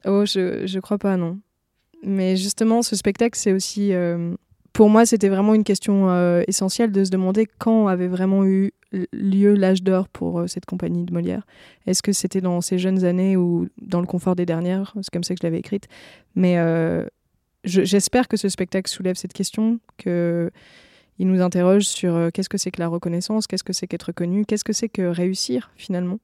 oh, 0.07 0.25
je, 0.25 0.67
je 0.67 0.79
crois 0.81 0.99
pas, 0.99 1.17
non. 1.17 1.39
Mais 2.03 2.37
justement, 2.37 2.83
ce 2.83 2.97
spectacle, 2.97 3.39
c'est 3.39 3.53
aussi 3.53 3.93
pour 4.75 4.91
moi, 4.91 5.07
c'était 5.07 5.31
vraiment 5.31 5.55
une 5.55 5.65
question 5.65 6.43
essentielle 6.47 6.93
de 6.93 7.05
se 7.05 7.11
demander 7.11 7.47
quand 7.59 7.87
avait 7.87 8.09
vraiment 8.09 8.45
eu 8.45 8.73
lieu 9.13 9.55
l'âge 9.55 9.83
d'or 9.83 10.09
pour 10.09 10.41
euh, 10.41 10.47
cette 10.47 10.67
compagnie 10.67 11.05
de 11.05 11.13
Molière 11.13 11.47
Est-ce 11.87 12.03
que 12.03 12.13
c'était 12.13 12.41
dans 12.41 12.61
ces 12.61 12.79
jeunes 12.79 13.05
années 13.05 13.37
ou 13.37 13.69
dans 13.81 14.01
le 14.01 14.07
confort 14.07 14.37
des 14.37 14.47
dernières? 14.47 14.93
C'est 14.97 15.11
comme 15.13 15.25
ça 15.25 15.35
que 15.35 15.41
je 15.43 15.47
l'avais 15.47 15.59
écrite. 15.59 15.89
Mais 16.35 16.59
euh, 16.59 17.07
j'espère 17.65 18.29
que 18.29 18.37
ce 18.37 18.49
spectacle 18.49 18.91
soulève 18.91 19.17
cette 19.17 19.33
question, 19.33 19.79
qu'il 19.99 20.51
nous 21.21 21.41
interroge 21.41 21.85
sur 21.85 22.15
euh, 22.15 22.31
qu'est-ce 22.33 22.49
que 22.49 22.59
c'est 22.59 22.71
que 22.71 22.81
la 22.81 22.89
reconnaissance, 22.89 23.47
qu'est-ce 23.47 23.65
que 23.65 23.73
c'est 23.73 23.87
qu'être 23.87 24.13
connu, 24.13 24.45
qu'est-ce 24.45 24.65
que 24.65 24.73
c'est 24.73 24.89
que 24.89 25.03
réussir 25.03 25.71
finalement? 25.77 26.19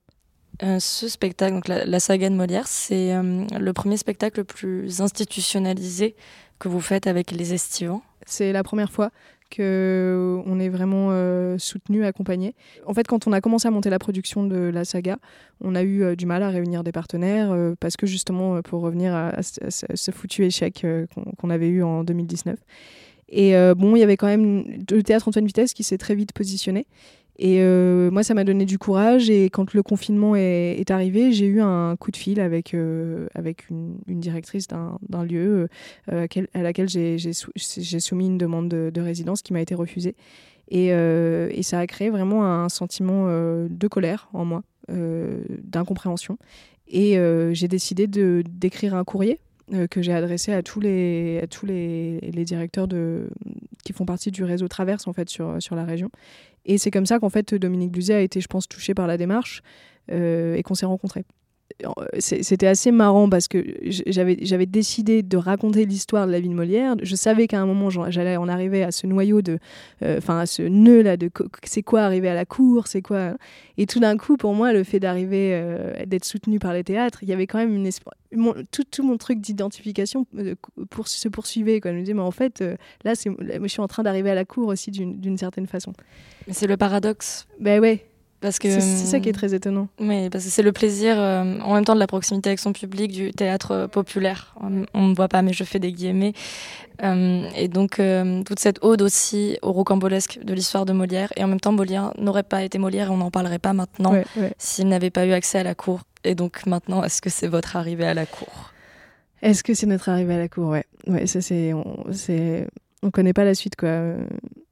Ce 0.61 1.09
spectacle, 1.09 1.55
donc 1.55 1.69
la, 1.69 2.01
saga 2.01 2.29
de 2.29 2.35
Molière, 2.35 2.67
c'est 2.67 3.13
le 3.15 3.73
premier 3.73 3.97
spectacle 3.97 4.41
le 4.41 4.45
plus 4.45 5.01
institutionnalisé 5.01 6.15
que 6.59 6.69
vous 6.69 6.81
faites 6.81 7.07
avec 7.07 7.31
les 7.31 7.55
estivants. 7.55 8.03
C'est 8.27 8.53
la 8.53 8.63
première 8.63 8.93
fois 8.93 9.11
qu'on 9.55 10.61
est 10.61 10.69
vraiment 10.69 11.09
euh, 11.11 11.59
soutenu, 11.59 12.05
accompagné. 12.05 12.55
En 12.87 12.95
fait, 12.95 13.07
quand 13.07 13.27
on 13.27 13.33
a 13.33 13.41
commencé 13.41 13.67
à 13.67 13.73
monter 13.73 13.91
la 13.91 13.99
production 13.99 14.47
de 14.47 14.57
la 14.57 14.85
saga, 14.85 15.19
on 15.61 15.75
a 15.75 15.83
eu 15.83 16.03
euh, 16.03 16.15
du 16.15 16.25
mal 16.25 16.43
à 16.45 16.51
réunir 16.51 16.85
des 16.85 16.93
partenaires 16.93 17.51
euh, 17.51 17.75
parce 17.81 17.97
que 17.97 18.07
justement, 18.07 18.63
pour 18.63 18.83
revenir 18.83 19.13
à, 19.15 19.43
ce 19.43 20.11
foutu 20.13 20.45
échec 20.45 20.87
qu'on 21.39 21.51
avait 21.51 21.69
eu 21.69 21.83
en 21.83 22.05
2019. 22.05 22.59
Et 23.33 23.53
bon, 23.77 23.95
il 23.95 24.01
y 24.01 24.03
avait 24.03 24.17
quand 24.17 24.27
même 24.27 24.65
le 24.91 25.03
théâtre 25.05 25.29
Antoine 25.29 25.47
Vitesse 25.47 25.73
qui 25.73 25.85
s'est 25.85 25.99
très 25.99 26.17
vite 26.17 26.33
positionné. 26.33 26.87
Et 27.43 27.63
euh, 27.63 28.11
moi, 28.11 28.23
ça 28.23 28.35
m'a 28.35 28.45
donné 28.45 28.67
du 28.67 28.79
courage. 28.79 29.31
Et 29.31 29.49
quand 29.49 29.73
le 29.73 29.83
confinement 29.83 30.37
est, 30.37 30.91
arrivé, 30.91 31.33
j'ai 31.33 31.47
eu 31.47 31.63
un 31.63 31.97
coup 31.97 32.11
de 32.11 32.17
fil 32.19 32.39
avec, 32.39 32.75
euh, 32.75 33.29
avec 33.35 33.71
une, 33.71 33.97
directrice 34.07 34.69
d'un 34.69 35.25
lieu 35.25 35.69
euh, 36.13 36.27
à 36.53 36.63
laquelle 36.63 36.91
j'ai 36.91 37.33
soumis 37.33 38.27
une 38.27 38.37
demande 38.37 38.69
de, 38.69 39.01
résidence 39.01 39.41
qui 39.41 39.55
m'a 39.55 39.63
été 39.63 39.75
refusée. 39.75 40.15
Et, 40.69 40.91
ça 41.63 41.79
a 41.79 41.87
créé 41.87 42.11
vraiment 42.11 42.45
un 42.45 42.69
sentiment 42.69 43.27
de 43.27 43.89
colère 43.89 44.29
en 44.35 44.45
moi, 44.45 44.63
d'incompréhension. 44.89 46.37
Et 46.89 47.17
j'ai 47.53 47.69
décidé 47.69 48.07
d'écrire 48.07 48.95
un 48.95 49.05
courrier 49.05 49.41
que 49.89 50.03
j'ai 50.03 50.13
adressé 50.13 50.53
à 50.53 50.63
tous 50.63 50.81
les, 50.81 51.41
directeurs 52.45 52.87
qui 53.83 53.95
font 53.95 54.05
partie 54.05 54.31
du 54.31 54.45
réseau 54.45 54.69
Traverse 54.69 55.07
en 55.07 55.15
fait 55.15 55.31
sur, 55.31 55.57
sur 55.59 55.75
la 55.75 55.85
région 55.85 56.11
et 56.65 56.79
c'est 56.79 56.91
comme 56.91 57.07
ça 57.07 57.19
qu'en 57.19 57.31
fait 57.31 57.55
Dominique 57.55 57.93
Bluzet 57.93 58.15
a 58.15 58.21
été, 58.21 58.41
je 58.41 58.49
pense, 58.49 58.69
touché 58.69 58.95
par 58.95 59.07
la 59.07 59.17
démarche 59.17 59.63
euh, 60.11 60.55
et 60.55 60.63
qu'on 60.63 60.75
s'est 60.75 60.87
rencontrés. 60.87 61.25
C'était 62.19 62.67
assez 62.67 62.91
marrant 62.91 63.29
parce 63.29 63.49
que 63.49 63.65
j'avais 64.07 64.67
décidé 64.67 65.23
de 65.23 65.37
raconter 65.37 65.87
l'histoire 65.87 66.27
de 66.27 66.33
la 66.33 66.41
vie 66.41 66.49
de 66.49 66.55
Molière. 66.55 66.95
Je 67.03 67.17
savais 67.17 67.47
qu'à 67.47 67.61
un 67.61 67.67
moment, 67.67 67.91
j'allais 67.91 68.37
en 68.37 68.49
arriver 68.49 68.83
à 68.83 68.91
ce 68.91 69.07
noyau 69.07 69.43
de. 69.43 69.59
Euh, 70.03 70.19
enfin, 70.19 70.41
à 70.41 70.47
ce 70.47 70.63
nœud 70.63 71.03
là 71.03 71.17
de 71.17 71.31
c'est 71.65 71.83
quoi 71.83 72.03
arriver 72.03 72.29
à 72.29 72.35
la 72.35 72.45
cour, 72.45 72.87
c'est 72.87 73.03
quoi. 73.03 73.35
Et 73.79 73.87
tout 73.87 74.01
d'un 74.01 74.17
coup, 74.17 74.37
pour 74.37 74.55
moi, 74.55 74.73
le 74.73 74.85
fait 74.85 75.01
d'arriver, 75.01 75.51
euh, 75.53 76.05
d'être 76.07 76.25
soutenu 76.25 76.59
par 76.59 76.75
les 76.75 76.85
théâtres, 76.85 77.23
il 77.23 77.29
y 77.29 77.33
avait 77.33 77.47
quand 77.47 77.59
même 77.59 77.75
une 77.75 77.91
mon, 78.33 78.55
tout, 78.71 78.85
tout, 78.89 79.03
mon 79.03 79.17
truc 79.17 79.41
d'identification 79.41 80.27
pour, 80.91 81.09
se 81.09 81.29
poursuivait. 81.29 81.81
Quoi. 81.81 81.93
Je 81.93 81.97
me 81.97 82.03
disais, 82.03 82.15
mais 82.15 82.21
en 82.21 82.31
fait, 82.31 82.63
là, 83.05 83.15
je 83.15 83.67
suis 83.67 83.81
en 83.81 83.89
train 83.89 84.03
d'arriver 84.03 84.31
à 84.31 84.35
la 84.35 84.45
cour 84.45 84.69
aussi 84.69 84.91
d'une 84.91 85.39
certaine 85.39 85.67
façon. 85.67 85.93
C'est 86.49 86.67
le 86.67 86.77
paradoxe. 86.77 87.47
Ben 87.59 87.81
ouais. 87.81 88.10
Parce 88.41 88.59
que 88.59 88.71
c'est 88.71 88.81
ça 88.81 89.21
qui 89.21 89.29
est 89.29 89.35
très 89.35 89.53
étonnant. 89.55 89.89
Oui, 90.01 90.31
parce 90.31 90.45
que 90.45 90.51
c'est 90.51 90.63
le 90.63 90.73
plaisir 90.73 91.17
euh, 91.19 91.59
en 91.61 91.75
même 91.75 91.85
temps 91.85 91.95
de 91.95 92.01
la 92.01 92.07
proximité 92.07 92.49
avec 92.49 92.59
son 92.59 92.73
public 92.73 93.13
du 93.13 93.33
théâtre 93.33 93.73
euh, 93.73 93.87
populaire. 93.87 94.55
On 94.95 95.09
ne 95.09 95.15
voit 95.15 95.29
pas, 95.29 95.43
mais 95.43 95.53
je 95.53 95.63
fais 95.65 95.79
des 95.79 95.93
guillemets. 95.93 96.33
Euh, 97.03 97.47
et 97.55 97.69
donc 97.69 98.01
toute 98.47 98.59
cette 98.59 98.79
ode 98.83 99.03
aussi 99.03 99.59
au 99.63 99.73
rocambolesque 99.73 100.39
de 100.43 100.55
l'histoire 100.55 100.87
de 100.87 100.93
Molière. 100.93 101.31
Et 101.37 101.45
en 101.45 101.49
même 101.49 101.61
temps, 101.61 101.73
Molière 101.73 102.15
n'aurait 102.19 102.43
pas 102.43 102.63
été 102.63 102.79
Molière 102.79 103.09
et 103.09 103.11
on 103.11 103.19
n'en 103.19 103.31
parlerait 103.31 103.59
pas 103.59 103.75
maintenant 103.75 104.15
s'il 104.57 104.89
n'avait 104.89 105.11
pas 105.11 105.27
eu 105.27 105.33
accès 105.33 105.59
à 105.59 105.63
la 105.63 105.75
cour. 105.75 106.01
Et 106.25 106.35
donc 106.35 106.65
maintenant, 106.67 107.03
est-ce 107.03 107.21
que 107.21 107.31
c'est 107.31 107.49
votre 107.49 107.77
arrivée 107.77 108.07
à 108.07 108.15
la 108.15 108.27
cour? 108.27 108.73
Est-ce 109.43 109.63
que 109.63 109.75
c'est 109.75 109.87
notre 109.87 110.09
arrivée 110.09 110.35
à 110.35 110.39
la 110.39 110.49
cour? 110.49 110.69
Ouais, 110.69 110.85
ouais, 111.07 111.27
ça 111.27 111.41
c'est, 111.41 111.73
on, 111.73 112.07
c'est, 112.13 112.67
on 113.03 113.11
connaît 113.11 113.33
pas 113.33 113.45
la 113.45 113.55
suite 113.55 113.77
quoi 113.77 114.15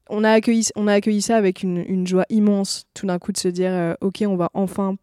on 0.09 0.25
a 0.25 0.31
accueilli, 0.31 1.23
ça 1.23 1.37
avec 1.37 1.62
une, 1.62 2.07
joie 2.07 2.25
immense, 2.29 2.87
tout 2.94 3.07
d'un 3.07 3.18
coup, 3.18 3.33
de 3.33 3.38
se 3.38 3.49
dire, 3.49 3.71
euh, 3.73 3.94
ok, 4.01 4.25
on 4.27 4.37
va 4.37 4.51
enfin. 4.55 4.97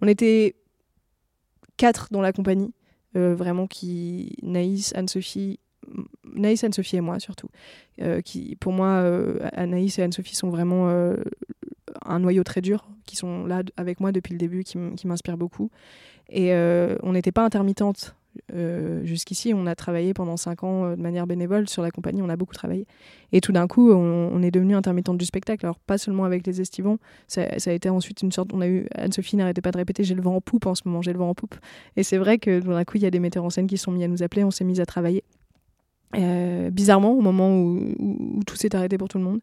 On 0.00 0.08
était 0.08 0.56
quatre 1.76 2.08
dans 2.10 2.20
la 2.20 2.32
compagnie, 2.32 2.72
euh, 3.16 3.34
vraiment 3.34 3.66
qui 3.66 4.36
Naïs, 4.42 4.94
Anne-Sophie, 4.94 5.58
Naïs, 6.34 6.62
Anne-Sophie 6.62 6.96
et 6.96 7.00
moi 7.00 7.18
surtout. 7.18 7.48
Euh, 8.00 8.20
qui, 8.20 8.56
pour 8.56 8.72
moi, 8.72 9.02
Anaïs 9.52 9.98
et 9.98 10.02
Anne-Sophie 10.02 10.36
sont 10.36 10.50
vraiment 10.50 10.88
un 12.04 12.18
noyau 12.18 12.44
très 12.44 12.60
dur, 12.60 12.88
qui 13.06 13.16
sont 13.16 13.46
là 13.46 13.62
avec 13.76 14.00
moi 14.00 14.12
depuis 14.12 14.32
le 14.32 14.38
début, 14.38 14.64
qui 14.64 15.06
m'inspirent 15.06 15.38
beaucoup. 15.38 15.70
Et 16.28 16.52
on 17.02 17.12
n'était 17.12 17.32
pas 17.32 17.44
intermittente 17.44 18.14
euh, 18.54 19.04
jusqu'ici, 19.04 19.52
on 19.54 19.66
a 19.66 19.74
travaillé 19.74 20.14
pendant 20.14 20.36
cinq 20.36 20.62
ans 20.62 20.84
euh, 20.84 20.96
de 20.96 21.02
manière 21.02 21.26
bénévole 21.26 21.68
sur 21.68 21.82
la 21.82 21.90
compagnie, 21.90 22.22
on 22.22 22.28
a 22.28 22.36
beaucoup 22.36 22.54
travaillé. 22.54 22.86
Et 23.32 23.40
tout 23.40 23.52
d'un 23.52 23.66
coup, 23.66 23.92
on, 23.92 24.42
est 24.42 24.50
devenu 24.50 24.74
intermittente 24.74 25.18
du 25.18 25.24
spectacle. 25.24 25.64
Alors, 25.64 25.78
pas 25.78 25.98
seulement 25.98 26.24
avec 26.24 26.46
les 26.46 26.60
estivants, 26.60 26.98
ça, 27.28 27.42
a 27.42 27.72
été 27.72 27.88
ensuite 27.88 28.22
une 28.22 28.32
sorte. 28.32 28.52
On 28.52 28.60
a 28.60 28.68
eu. 28.68 28.86
Anne-Sophie 28.94 29.36
n'arrêtait 29.36 29.60
pas 29.60 29.70
de 29.70 29.76
répéter 29.76 30.04
J'ai 30.04 30.14
le 30.14 30.22
vent 30.22 30.36
en 30.36 30.40
poupe 30.40 30.66
en 30.66 30.74
ce 30.74 30.82
moment, 30.84 31.02
j'ai 31.02 31.12
le 31.12 31.18
vent 31.18 31.30
en 31.30 31.34
poupe. 31.34 31.54
Et 31.96 32.02
c'est 32.02 32.18
vrai 32.18 32.38
que 32.38 32.60
tout 32.60 32.70
d'un 32.70 32.84
coup, 32.84 32.96
il 32.96 33.02
y 33.02 33.06
a 33.06 33.10
des 33.10 33.20
metteurs 33.20 33.44
en 33.44 33.50
scène 33.50 33.66
qui 33.66 33.78
sont 33.78 33.92
mis 33.92 34.04
à 34.04 34.08
nous 34.08 34.22
appeler, 34.22 34.44
on 34.44 34.50
s'est 34.50 34.64
mis 34.64 34.80
à 34.80 34.86
travailler. 34.86 35.24
Euh, 36.16 36.70
bizarrement, 36.70 37.12
au 37.12 37.20
moment 37.20 37.56
où, 37.56 37.94
tout 38.46 38.56
s'est 38.56 38.74
arrêté 38.74 38.98
pour 38.98 39.08
tout 39.08 39.18
le 39.18 39.24
monde. 39.24 39.40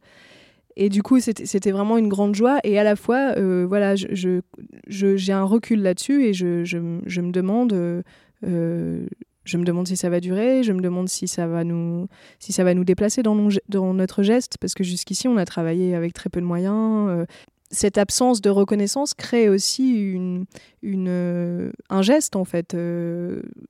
Et 0.76 0.90
du 0.90 1.02
coup, 1.02 1.20
c'était 1.20 1.72
vraiment 1.72 1.98
une 1.98 2.08
grande 2.08 2.36
joie. 2.36 2.60
Et 2.64 2.78
à 2.78 2.84
la 2.84 2.96
fois, 2.96 3.34
voilà, 3.66 3.96
j'ai 3.96 4.42
je, 4.88 5.32
un 5.32 5.44
recul 5.44 5.82
là-dessus 5.82 6.26
et 6.26 6.34
je, 6.34 6.78
me 6.78 7.32
demande 7.32 8.04
je 8.44 9.58
me 9.58 9.64
demande 9.64 9.88
si 9.88 9.98
ça 9.98 10.10
va 10.10 10.20
durer, 10.20 10.64
je 10.64 10.74
me 10.74 10.82
demande 10.82 11.10
si 11.10 11.28
ça 11.28 11.48
va 11.48 11.64
nous, 11.64 12.08
si 12.40 12.52
ça 12.52 12.64
va 12.64 12.74
nous 12.74 12.84
déplacer 12.84 13.24
dans, 13.24 13.36
notre 13.36 14.24
geste, 14.24 14.58
parce 14.60 14.74
que 14.74 14.84
jusqu'ici, 14.84 15.28
on 15.28 15.38
a 15.38 15.46
travaillé 15.46 15.96
avec 15.96 16.14
très 16.14 16.30
peu 16.30 16.42
de 16.42 16.46
moyens. 16.46 17.10
Euh, 17.10 17.26
cette 17.70 17.98
absence 17.98 18.42
de 18.42 18.50
reconnaissance 18.50 19.14
crée 19.14 19.50
aussi 19.50 19.94
une, 20.00 20.46
euh, 20.84 21.72
un 21.90 22.02
geste, 22.02 22.36
en 22.36 22.46
fait, 22.46 22.76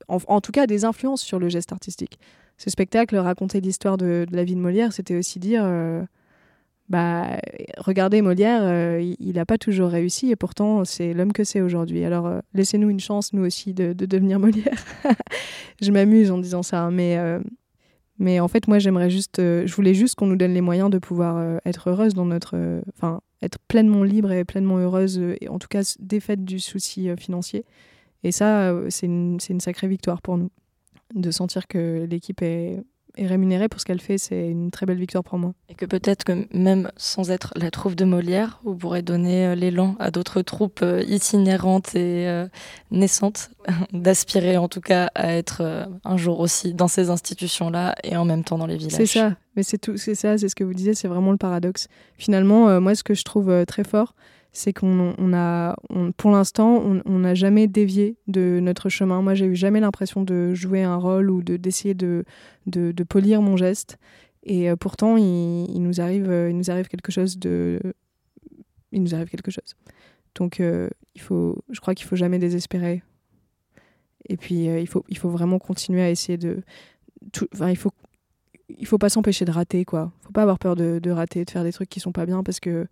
en, 0.08 0.40
tout 0.40 0.52
cas 0.52 0.66
des 0.66 0.84
influences 0.84 1.22
sur 1.22 1.38
le 1.38 1.48
geste 1.48 1.72
artistique. 1.72 2.18
Ce 2.58 2.70
spectacle, 2.70 3.16
raconter 3.16 3.60
l'histoire 3.60 3.96
de, 3.96 4.26
la 4.30 4.44
vie 4.44 4.54
de 4.54 4.60
Molière, 4.60 4.92
c'était 4.92 5.16
aussi 5.16 5.38
dire 5.38 5.64
bah, 6.88 7.38
regardez 7.76 8.22
Molière, 8.22 8.62
euh, 8.62 9.14
il 9.18 9.34
n'a 9.34 9.44
pas 9.44 9.58
toujours 9.58 9.90
réussi 9.90 10.30
et 10.30 10.36
pourtant 10.36 10.84
c'est 10.86 11.12
l'homme 11.12 11.32
que 11.32 11.44
c'est 11.44 11.60
aujourd'hui. 11.60 12.04
Alors 12.04 12.26
euh, 12.26 12.40
laissez-nous 12.54 12.88
une 12.88 13.00
chance, 13.00 13.32
nous 13.34 13.44
aussi, 13.44 13.74
de, 13.74 13.92
devenir 13.92 14.38
Molière. 14.40 14.84
je 15.82 15.90
m'amuse 15.90 16.30
en 16.30 16.38
disant 16.38 16.62
ça, 16.62 16.90
mais, 16.90 17.18
euh, 17.18 17.40
mais 18.18 18.40
en 18.40 18.48
fait, 18.48 18.68
moi 18.68 18.78
j'aimerais 18.78 19.10
juste, 19.10 19.36
je 19.38 19.74
voulais 19.74 19.92
juste 19.92 20.14
qu'on 20.14 20.26
nous 20.26 20.36
donne 20.36 20.54
les 20.54 20.62
moyens 20.62 20.88
de 20.88 20.98
pouvoir 20.98 21.60
être 21.64 21.90
heureuse 21.90 22.14
dans 22.14 22.26
notre. 22.26 22.56
Enfin, 22.96 23.20
être 23.40 23.58
pleinement 23.68 24.02
libre 24.02 24.32
et 24.32 24.44
pleinement 24.44 24.78
heureuse, 24.78 25.20
et 25.40 25.48
en 25.48 25.60
tout 25.60 25.68
cas 25.68 25.82
défaite 26.00 26.44
du 26.44 26.58
souci 26.58 27.08
financier. 27.16 27.64
Et 28.24 28.32
ça, 28.32 28.74
c'est 28.88 29.06
une, 29.06 29.38
une 29.48 29.60
sacrée 29.60 29.86
victoire 29.86 30.22
pour 30.22 30.38
nous, 30.38 30.50
de 31.14 31.30
sentir 31.30 31.68
que 31.68 32.04
l'équipe 32.10 32.42
est 32.42 32.82
est 33.18 33.26
rémunérée 33.26 33.68
pour 33.68 33.80
ce 33.80 33.84
qu'elle 33.84 34.00
fait, 34.00 34.18
c'est 34.18 34.48
une 34.48 34.70
très 34.70 34.86
belle 34.86 34.98
victoire 34.98 35.24
pour 35.24 35.38
moi. 35.38 35.52
Et 35.68 35.74
que 35.74 35.86
peut-être 35.86 36.24
que 36.24 36.46
même 36.52 36.90
sans 36.96 37.30
être 37.30 37.52
la 37.56 37.70
troupe 37.70 37.94
de 37.94 38.04
Molière, 38.04 38.60
vous 38.64 38.74
pourrez 38.74 39.02
donner 39.02 39.46
euh, 39.46 39.54
l'élan 39.54 39.96
à 39.98 40.10
d'autres 40.10 40.42
troupes 40.42 40.80
euh, 40.82 41.02
itinérantes 41.06 41.94
et 41.94 42.28
euh, 42.28 42.46
naissantes 42.90 43.50
d'aspirer 43.92 44.56
en 44.56 44.68
tout 44.68 44.80
cas 44.80 45.10
à 45.14 45.32
être 45.32 45.88
un 46.04 46.16
jour 46.16 46.40
aussi 46.40 46.74
dans 46.74 46.88
ces 46.88 47.10
institutions-là 47.10 47.94
et 48.04 48.16
en 48.16 48.24
même 48.24 48.44
temps 48.44 48.58
dans 48.58 48.66
les 48.66 48.76
villages. 48.76 48.92
C'est 48.92 49.06
ça, 49.06 49.34
mais 49.56 49.62
c'est 49.62 49.78
tout, 49.78 49.96
c'est 49.96 50.14
ça, 50.14 50.38
c'est 50.38 50.48
ce 50.48 50.54
que 50.54 50.64
vous 50.64 50.74
disiez, 50.74 50.94
c'est 50.94 51.08
vraiment 51.08 51.32
le 51.32 51.38
paradoxe. 51.38 51.88
Finalement, 52.16 52.80
moi, 52.80 52.94
ce 52.94 53.02
que 53.02 53.14
je 53.14 53.24
trouve 53.24 53.64
très 53.66 53.84
fort, 53.84 54.14
c'est 54.52 54.72
qu'on 54.72 55.32
a, 55.34 55.76
pour 56.16 56.30
l'instant, 56.30 56.82
on 57.04 57.18
n'a 57.18 57.34
jamais 57.34 57.68
dévié 57.68 58.16
de 58.26 58.60
notre 58.60 58.88
chemin. 58.88 59.22
Moi, 59.22 59.34
j'ai 59.34 59.46
eu 59.46 59.54
jamais 59.54 59.80
l'impression 59.80 60.22
de 60.22 60.54
jouer 60.54 60.82
un 60.82 60.96
rôle 60.96 61.30
ou 61.30 61.42
d'essayer 61.42 61.94
de, 61.94 62.24
de, 62.66 62.92
de, 62.92 63.04
polir 63.04 63.42
mon 63.42 63.56
geste. 63.56 63.98
Et 64.42 64.70
euh, 64.70 64.76
pourtant, 64.76 65.16
il, 65.16 65.80
nous 65.80 66.00
arrive, 66.00 66.30
euh, 66.30 66.50
il 66.50 66.56
nous 66.56 66.70
arrive 66.70 66.88
quelque 66.88 67.12
chose 67.12 67.38
de, 67.38 67.80
il 68.92 69.02
nous 69.02 69.14
arrive 69.14 69.28
quelque 69.28 69.50
chose. 69.50 69.74
Donc, 70.34 70.60
euh, 70.60 70.88
il 71.14 71.20
faut, 71.20 71.62
je 71.70 71.80
crois 71.80 71.94
qu'il 71.94 72.06
faut 72.06 72.16
jamais 72.16 72.38
désespérer. 72.38 73.02
Et 74.28 74.36
puis, 74.36 74.64
il 74.64 74.86
faut, 74.88 75.04
il 75.08 75.18
faut 75.18 75.30
vraiment 75.30 75.58
continuer 75.58 76.02
à 76.02 76.10
essayer 76.10 76.38
de, 76.38 76.62
enfin, 77.54 77.70
il 77.70 77.76
faut, 77.76 77.92
il 78.68 78.86
faut 78.86 78.98
pas 78.98 79.08
s'empêcher 79.08 79.44
de 79.44 79.50
rater, 79.50 79.84
quoi. 79.84 80.12
Faut 80.22 80.32
pas 80.32 80.42
avoir 80.42 80.58
peur 80.58 80.74
de, 80.74 80.98
de 80.98 81.10
rater, 81.10 81.44
de 81.44 81.50
faire 81.50 81.64
des 81.64 81.72
trucs 81.72 81.88
qui 81.88 82.00
sont 82.00 82.12
pas 82.12 82.26
bien, 82.26 82.42
parce 82.42 82.60
que 82.60 82.86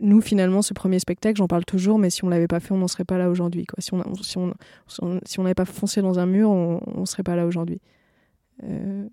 nous, 0.00 0.20
finalement, 0.20 0.62
ce 0.62 0.74
premier 0.74 0.98
spectacle, 0.98 1.36
j'en 1.36 1.48
parle 1.48 1.64
toujours, 1.64 1.98
mais 1.98 2.10
si 2.10 2.24
on 2.24 2.28
l'avait 2.28 2.48
pas 2.48 2.60
fait, 2.60 2.72
on 2.72 2.78
n'en 2.78 2.88
serait 2.88 3.04
pas 3.04 3.18
là 3.18 3.30
aujourd'hui. 3.30 3.66
Si 3.78 3.94
on 3.94 4.02
si 4.22 4.38
on, 4.38 4.54
si 5.24 5.40
on 5.40 5.42
n'avait 5.42 5.54
pas 5.54 5.64
foncé 5.64 6.02
dans 6.02 6.18
un 6.18 6.26
mur, 6.26 6.50
on 6.50 7.00
ne 7.00 7.06
serait 7.06 7.22
pas 7.22 7.36
là 7.36 7.46
aujourd'hui. 7.46 7.80
Euh, 8.64 9.08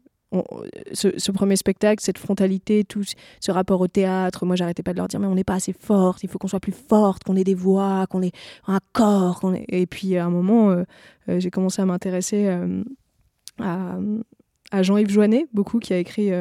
ce, 0.94 1.32
premier 1.32 1.56
spectacle, 1.56 2.04
cette 2.04 2.18
frontalité, 2.18 2.84
tout 2.84 3.04
ce 3.40 3.52
rapport 3.52 3.80
au 3.82 3.88
théâtre, 3.88 4.48
moi 4.48 4.56
j'arrêtais 4.56 4.82
pas 4.82 4.94
de 4.94 4.98
leur 4.98 5.08
dire 5.08 5.20
mais 5.20 5.28
on 5.28 5.36
n'est 5.36 5.44
pas 5.44 5.54
assez 5.54 5.74
forte, 5.74 6.24
il 6.24 6.30
faut 6.30 6.40
qu'on 6.40 6.48
soit 6.48 6.60
plus 6.60 6.72
forte, 6.72 7.24
qu'on 7.24 7.36
ait 7.36 7.44
des 7.44 7.54
voix, 7.54 8.08
qu'on 8.08 8.24
ait 8.24 8.32
un 8.66 8.80
corps. 8.94 9.54
Et 9.68 9.86
puis 9.86 10.18
à 10.18 10.26
un 10.26 10.32
moment, 10.32 10.72
euh, 10.72 10.84
euh, 11.30 11.40
j'ai 11.40 11.52
commencé 11.52 11.84
à 11.84 11.86
m'intéresser 11.86 12.48
à, 13.60 14.00
à 14.72 14.84
Jean-Yves 14.84 15.10
Joannet, 15.10 15.46
beaucoup, 15.54 15.80
qui 15.80 15.94
a 15.94 16.00
écrit 16.00 16.32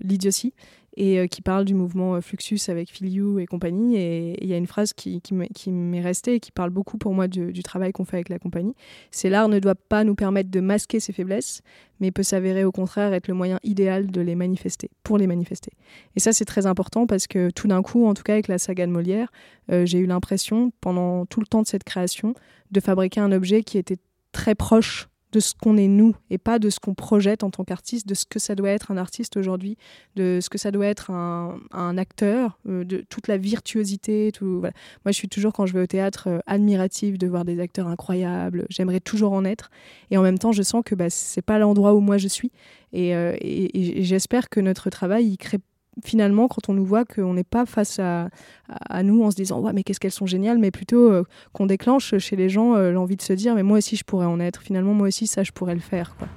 L'idiotie 0.00 0.54
et 0.96 1.18
euh, 1.18 1.26
qui 1.26 1.42
parle 1.42 1.64
du 1.64 1.74
mouvement 1.74 2.14
euh, 2.14 2.20
Fluxus 2.20 2.60
avec 2.68 2.90
Filiou 2.90 3.38
et 3.38 3.46
compagnie. 3.46 3.96
Et 3.96 4.42
il 4.42 4.48
y 4.48 4.54
a 4.54 4.56
une 4.56 4.66
phrase 4.66 4.92
qui, 4.92 5.20
m'est 5.32 6.00
restée 6.00 6.34
et 6.34 6.40
qui 6.40 6.52
parle 6.52 6.70
beaucoup 6.70 6.98
pour 6.98 7.14
moi 7.14 7.28
du, 7.28 7.62
travail 7.62 7.92
qu'on 7.92 8.04
fait 8.04 8.16
avec 8.16 8.28
la 8.28 8.38
compagnie. 8.38 8.74
C'est 9.10 9.30
l'art 9.30 9.48
ne 9.48 9.58
doit 9.58 9.74
pas 9.74 10.04
nous 10.04 10.14
permettre 10.14 10.50
de 10.50 10.60
masquer 10.60 11.00
ses 11.00 11.12
faiblesses, 11.12 11.62
mais 12.00 12.10
peut 12.10 12.22
s'avérer 12.22 12.64
au 12.64 12.72
contraire 12.72 13.12
être 13.12 13.28
le 13.28 13.34
moyen 13.34 13.58
idéal 13.62 14.10
de 14.10 14.20
les 14.20 14.34
manifester, 14.34 14.90
pour 15.02 15.18
les 15.18 15.26
manifester. 15.26 15.72
Et 16.16 16.20
ça, 16.20 16.32
c'est 16.32 16.44
très 16.44 16.66
important 16.66 17.06
parce 17.06 17.26
que 17.26 17.50
tout 17.50 17.68
d'un 17.68 17.82
coup, 17.82 18.06
en 18.06 18.14
tout 18.14 18.22
cas 18.22 18.34
avec 18.34 18.48
la 18.48 18.58
saga 18.58 18.86
de 18.86 18.92
Molière, 18.92 19.32
euh, 19.70 19.86
j'ai 19.86 19.98
eu 19.98 20.06
l'impression, 20.06 20.72
pendant 20.80 21.26
tout 21.26 21.40
le 21.40 21.46
temps 21.46 21.62
de 21.62 21.66
cette 21.66 21.84
création, 21.84 22.34
de 22.70 22.80
fabriquer 22.80 23.20
un 23.20 23.32
objet 23.32 23.62
qui 23.62 23.78
était 23.78 23.98
très 24.32 24.54
proche 24.54 25.08
de 25.34 25.40
ce 25.40 25.52
qu'on 25.52 25.76
est 25.76 25.88
nous 25.88 26.14
et 26.30 26.38
pas 26.38 26.58
de 26.58 26.70
ce 26.70 26.78
qu'on 26.78 26.94
projette 26.94 27.42
en 27.42 27.50
tant 27.50 27.64
qu'artiste, 27.64 28.06
de 28.06 28.14
ce 28.14 28.24
que 28.24 28.38
ça 28.38 28.54
doit 28.54 28.70
être 28.70 28.92
un 28.92 28.96
artiste 28.96 29.36
aujourd'hui, 29.36 29.76
de 30.14 30.38
ce 30.40 30.48
que 30.48 30.58
ça 30.58 30.70
doit 30.70 30.86
être 30.86 31.10
un, 31.10 31.98
acteur, 31.98 32.58
euh, 32.68 32.84
de 32.84 33.04
toute 33.08 33.26
la 33.26 33.36
virtuosité. 33.36 34.30
Tout, 34.32 34.60
Moi, 34.60 34.70
je 35.08 35.12
suis 35.12 35.28
toujours, 35.28 35.52
quand 35.52 35.66
je 35.66 35.72
vais 35.72 35.82
au 35.82 35.86
théâtre, 35.86 36.28
euh, 36.28 36.38
admirative 36.46 37.18
de 37.18 37.26
voir 37.26 37.44
des 37.44 37.58
acteurs 37.58 37.88
incroyables. 37.88 38.66
J'aimerais 38.70 39.00
toujours 39.00 39.32
en 39.32 39.44
être. 39.44 39.70
Et 40.10 40.16
en 40.16 40.22
même 40.22 40.38
temps, 40.38 40.52
je 40.52 40.62
sens 40.62 40.82
que 40.84 40.94
bah, 40.94 41.10
c'est 41.10 41.42
pas 41.42 41.58
l'endroit 41.58 41.94
où 41.94 42.00
moi 42.00 42.16
je 42.16 42.28
suis. 42.28 42.52
Et, 42.92 43.14
euh, 43.14 43.36
j'espère 43.42 44.48
que 44.48 44.60
notre 44.60 44.88
travail, 44.88 45.26
il 45.26 45.36
crée 45.36 45.58
finalement, 46.02 46.48
quand 46.48 46.68
on 46.68 46.74
nous 46.74 46.84
voit 46.84 47.04
qu'on 47.04 47.34
n'est 47.34 47.44
pas 47.44 47.66
face 47.66 47.98
à, 47.98 48.28
nous 49.02 49.22
en 49.22 49.30
se 49.30 49.36
disant 49.36 49.60
ouais 49.60 49.72
mais 49.72 49.82
qu'est-ce 49.82 50.00
qu'elles 50.00 50.10
sont 50.10 50.26
géniales, 50.26 50.58
mais 50.58 50.70
plutôt 50.70 51.10
euh, 51.10 51.24
qu'on 51.52 51.66
déclenche 51.66 52.16
chez 52.18 52.36
les 52.36 52.48
gens 52.48 52.74
euh, 52.74 52.90
l'envie 52.90 53.16
de 53.16 53.22
se 53.22 53.32
dire 53.32 53.54
mais 53.54 53.62
moi 53.62 53.78
aussi 53.78 53.96
je 53.96 54.04
pourrais 54.04 54.26
en 54.26 54.40
être. 54.40 54.62
Finalement 54.62 54.94
moi 54.94 55.08
aussi 55.08 55.26
ça 55.26 55.42
je 55.42 55.52
pourrais 55.52 55.74
le 55.74 55.80
faire. 55.80 56.16
Quoi. 56.16 56.28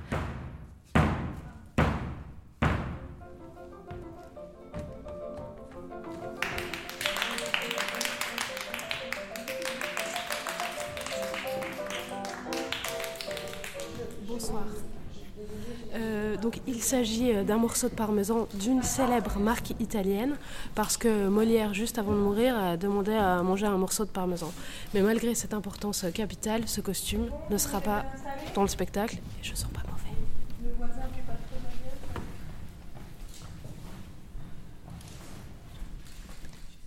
Donc 16.42 16.60
il 16.68 16.82
s'agit 16.82 17.34
euh, 17.34 17.44
d'un 17.44 17.58
morceau 17.58 17.90
de 17.90 17.94
parmesan 17.94 18.48
d'une 18.54 18.84
célèbre 18.84 19.40
marque 19.40 19.72
italienne 19.80 20.36
parce 20.76 20.98
que 20.98 21.28
Molière, 21.28 21.74
juste 21.74 21.98
avant 21.98 22.12
de 22.12 22.18
mourir, 22.18 22.58
a 22.58 22.78
demandé 22.78 23.14
à 23.14 23.42
manger 23.42 23.66
un 23.66 23.78
morceau 23.78 24.06
de 24.06 24.10
parmesan. 24.10 24.52
Mais 24.94 25.02
malgré 25.02 25.34
cette 25.36 25.54
importance 25.54 26.06
capitale, 26.14 26.64
ce 26.68 26.82
costume 26.82 27.28
ne 27.50 27.58
sera 27.58 27.82
pas 27.82 28.06
dans 28.54 28.62
le 28.62 28.68
spectacle. 28.68 29.16
Et 29.16 29.44
je 29.44 29.56
sens 29.56 29.70
pas 29.72 29.82
mauvais. 29.82 29.98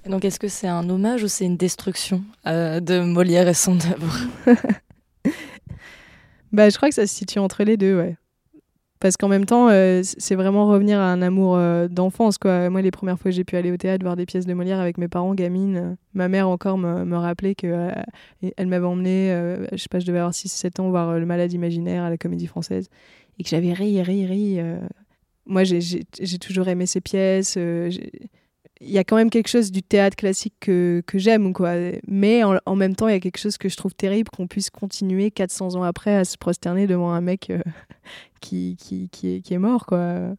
Donc 0.08 0.24
est-ce 0.24 0.38
que 0.38 0.48
c'est 0.48 0.68
un 0.68 0.88
hommage 0.88 1.22
ou 1.22 1.28
c'est 1.28 1.44
une 1.44 1.56
destruction 1.56 2.22
euh, 2.46 2.80
de 2.80 3.00
Molière 3.00 3.48
et 3.48 3.54
son 3.54 3.78
œuvre? 3.80 4.18
Bah, 6.52 6.68
je 6.68 6.76
crois 6.76 6.88
que 6.88 6.94
ça 6.96 7.06
se 7.06 7.14
situe 7.14 7.38
entre 7.38 7.62
les 7.62 7.76
deux, 7.76 7.96
ouais. 7.96 8.16
Parce 9.00 9.16
qu'en 9.16 9.28
même 9.28 9.46
temps, 9.46 9.70
euh, 9.70 10.02
c'est 10.02 10.34
vraiment 10.34 10.66
revenir 10.66 11.00
à 11.00 11.10
un 11.10 11.22
amour 11.22 11.56
euh, 11.56 11.88
d'enfance, 11.88 12.36
quoi. 12.36 12.68
Moi, 12.68 12.82
les 12.82 12.90
premières 12.90 13.18
fois 13.18 13.30
que 13.30 13.34
j'ai 13.34 13.44
pu 13.44 13.56
aller 13.56 13.72
au 13.72 13.78
théâtre 13.78 14.04
voir 14.04 14.14
des 14.14 14.26
pièces 14.26 14.44
de 14.44 14.52
Molière 14.52 14.78
avec 14.78 14.98
mes 14.98 15.08
parents, 15.08 15.34
gamines, 15.34 15.76
euh, 15.76 15.94
ma 16.12 16.28
mère 16.28 16.50
encore 16.50 16.76
me, 16.76 17.06
me 17.06 17.16
rappelait 17.16 17.54
que 17.54 17.90
elle 18.56 18.66
m'avait 18.66 18.86
emmené, 18.86 19.34
je 19.72 19.76
sais 19.78 19.88
pas, 19.90 20.00
je 20.00 20.06
devais 20.06 20.18
avoir 20.18 20.34
6-7 20.34 20.80
ans, 20.80 20.90
voir 20.90 21.18
Le 21.18 21.24
Malade 21.24 21.52
Imaginaire 21.52 22.04
à 22.04 22.10
la 22.10 22.18
Comédie 22.18 22.46
Française, 22.46 22.88
et 23.38 23.42
que 23.42 23.48
j'avais 23.48 23.72
ri, 23.72 24.02
ri, 24.02 24.26
ri. 24.26 24.60
Moi, 25.46 25.64
j'ai 25.64 26.38
toujours 26.38 26.68
aimé 26.68 26.84
ces 26.84 27.00
pièces 27.00 27.56
il 28.80 28.90
y 28.90 28.98
a 28.98 29.04
quand 29.04 29.16
même 29.16 29.28
quelque 29.28 29.48
chose 29.48 29.70
du 29.70 29.82
théâtre 29.82 30.16
classique 30.16 30.54
que, 30.60 31.02
j'aime, 31.14 31.52
quoi. 31.52 31.74
Mais 32.08 32.42
en, 32.44 32.76
même 32.76 32.96
temps, 32.96 33.08
il 33.08 33.12
y 33.12 33.16
a 33.16 33.20
quelque 33.20 33.38
chose 33.38 33.58
que 33.58 33.68
je 33.68 33.76
trouve 33.76 33.94
terrible 33.94 34.30
qu'on 34.30 34.46
puisse 34.46 34.70
continuer 34.70 35.30
400 35.30 35.76
ans 35.76 35.82
après 35.82 36.16
à 36.16 36.24
se 36.24 36.38
prosterner 36.38 36.86
devant 36.86 37.12
un 37.12 37.20
mec 37.20 37.50
euh, 37.50 37.60
qui, 38.40 38.76
est, 39.22 39.58
mort, 39.58 39.84
quoi. 39.84 40.34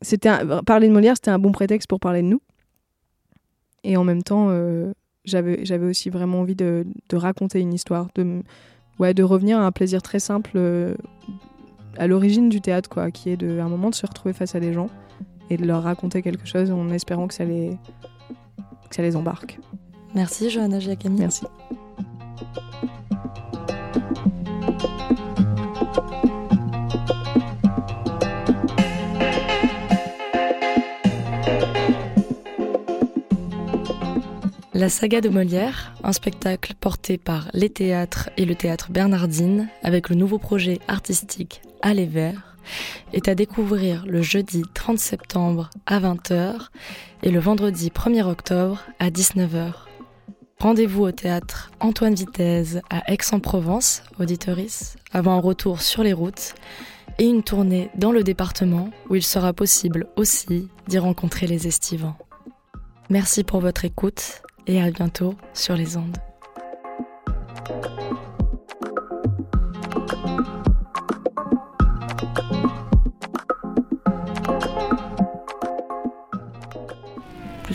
C'était 0.00 0.30
parler 0.64 0.88
de 0.88 0.94
Molière, 0.94 1.16
c'était 1.16 1.30
un 1.30 1.38
bon 1.38 1.52
prétexte 1.52 1.86
pour 1.86 2.00
parler 2.00 2.22
de 2.22 2.28
nous. 2.28 2.40
Et 3.84 3.98
en 3.98 4.04
même 4.04 4.22
temps, 4.22 4.46
euh, 4.48 4.92
j'avais 5.24 5.84
aussi 5.84 6.08
vraiment 6.08 6.40
envie 6.40 6.56
de, 6.56 6.86
raconter 7.12 7.60
une 7.60 7.74
histoire, 7.74 8.08
de, 8.14 8.42
ouais, 8.98 9.12
de 9.12 9.22
revenir 9.22 9.58
à 9.58 9.66
un 9.66 9.72
plaisir 9.72 10.00
très 10.00 10.18
simple 10.18 10.52
euh, 10.54 10.94
à 11.98 12.06
l'origine 12.06 12.48
du 12.48 12.62
théâtre, 12.62 12.88
quoi, 12.88 13.10
qui 13.10 13.28
est 13.28 13.42
un 13.42 13.68
moment 13.68 13.90
de 13.90 13.94
se 13.94 14.06
retrouver 14.06 14.32
face 14.32 14.54
à 14.54 14.60
des 14.60 14.72
gens 14.72 14.88
et 15.50 15.56
de 15.56 15.66
leur 15.66 15.82
raconter 15.82 16.22
quelque 16.22 16.46
chose 16.46 16.70
en 16.70 16.88
espérant 16.90 17.26
que 17.26 17.34
ça 17.34 17.44
les, 17.44 17.76
que 18.88 18.94
ça 18.94 19.02
les 19.02 19.16
embarque. 19.16 19.58
Merci 20.14 20.50
Johanna 20.50 20.80
Giacami. 20.80 21.18
Merci. 21.18 21.44
La 34.72 34.88
saga 34.88 35.20
de 35.20 35.28
Molière, 35.28 35.92
un 36.04 36.12
spectacle 36.14 36.72
porté 36.80 37.18
par 37.18 37.50
les 37.52 37.68
théâtres 37.68 38.30
et 38.38 38.46
le 38.46 38.54
théâtre 38.54 38.90
Bernardine 38.90 39.68
avec 39.82 40.08
le 40.08 40.16
nouveau 40.16 40.38
projet 40.38 40.78
artistique 40.88 41.60
Aller 41.82 42.06
Vert 42.06 42.49
est 43.12 43.28
à 43.28 43.34
découvrir 43.34 44.04
le 44.06 44.22
jeudi 44.22 44.62
30 44.74 44.98
septembre 44.98 45.70
à 45.86 46.00
20h 46.00 46.68
et 47.22 47.30
le 47.30 47.40
vendredi 47.40 47.90
1er 47.90 48.22
octobre 48.22 48.80
à 48.98 49.10
19h. 49.10 49.72
Rendez-vous 50.60 51.04
au 51.04 51.12
théâtre 51.12 51.70
Antoine 51.80 52.14
Vitesse 52.14 52.78
à 52.90 53.10
Aix-en-Provence, 53.10 54.02
auditoris, 54.18 54.96
avant 55.12 55.36
un 55.36 55.40
retour 55.40 55.80
sur 55.80 56.02
les 56.02 56.12
routes 56.12 56.54
et 57.18 57.26
une 57.26 57.42
tournée 57.42 57.90
dans 57.94 58.12
le 58.12 58.22
département 58.22 58.90
où 59.08 59.14
il 59.14 59.22
sera 59.22 59.52
possible 59.52 60.06
aussi 60.16 60.68
d'y 60.86 60.98
rencontrer 60.98 61.46
les 61.46 61.66
estivants. 61.66 62.16
Merci 63.08 63.42
pour 63.42 63.60
votre 63.60 63.84
écoute 63.84 64.42
et 64.66 64.80
à 64.80 64.90
bientôt 64.90 65.34
sur 65.54 65.76
les 65.76 65.96
ondes. 65.96 66.18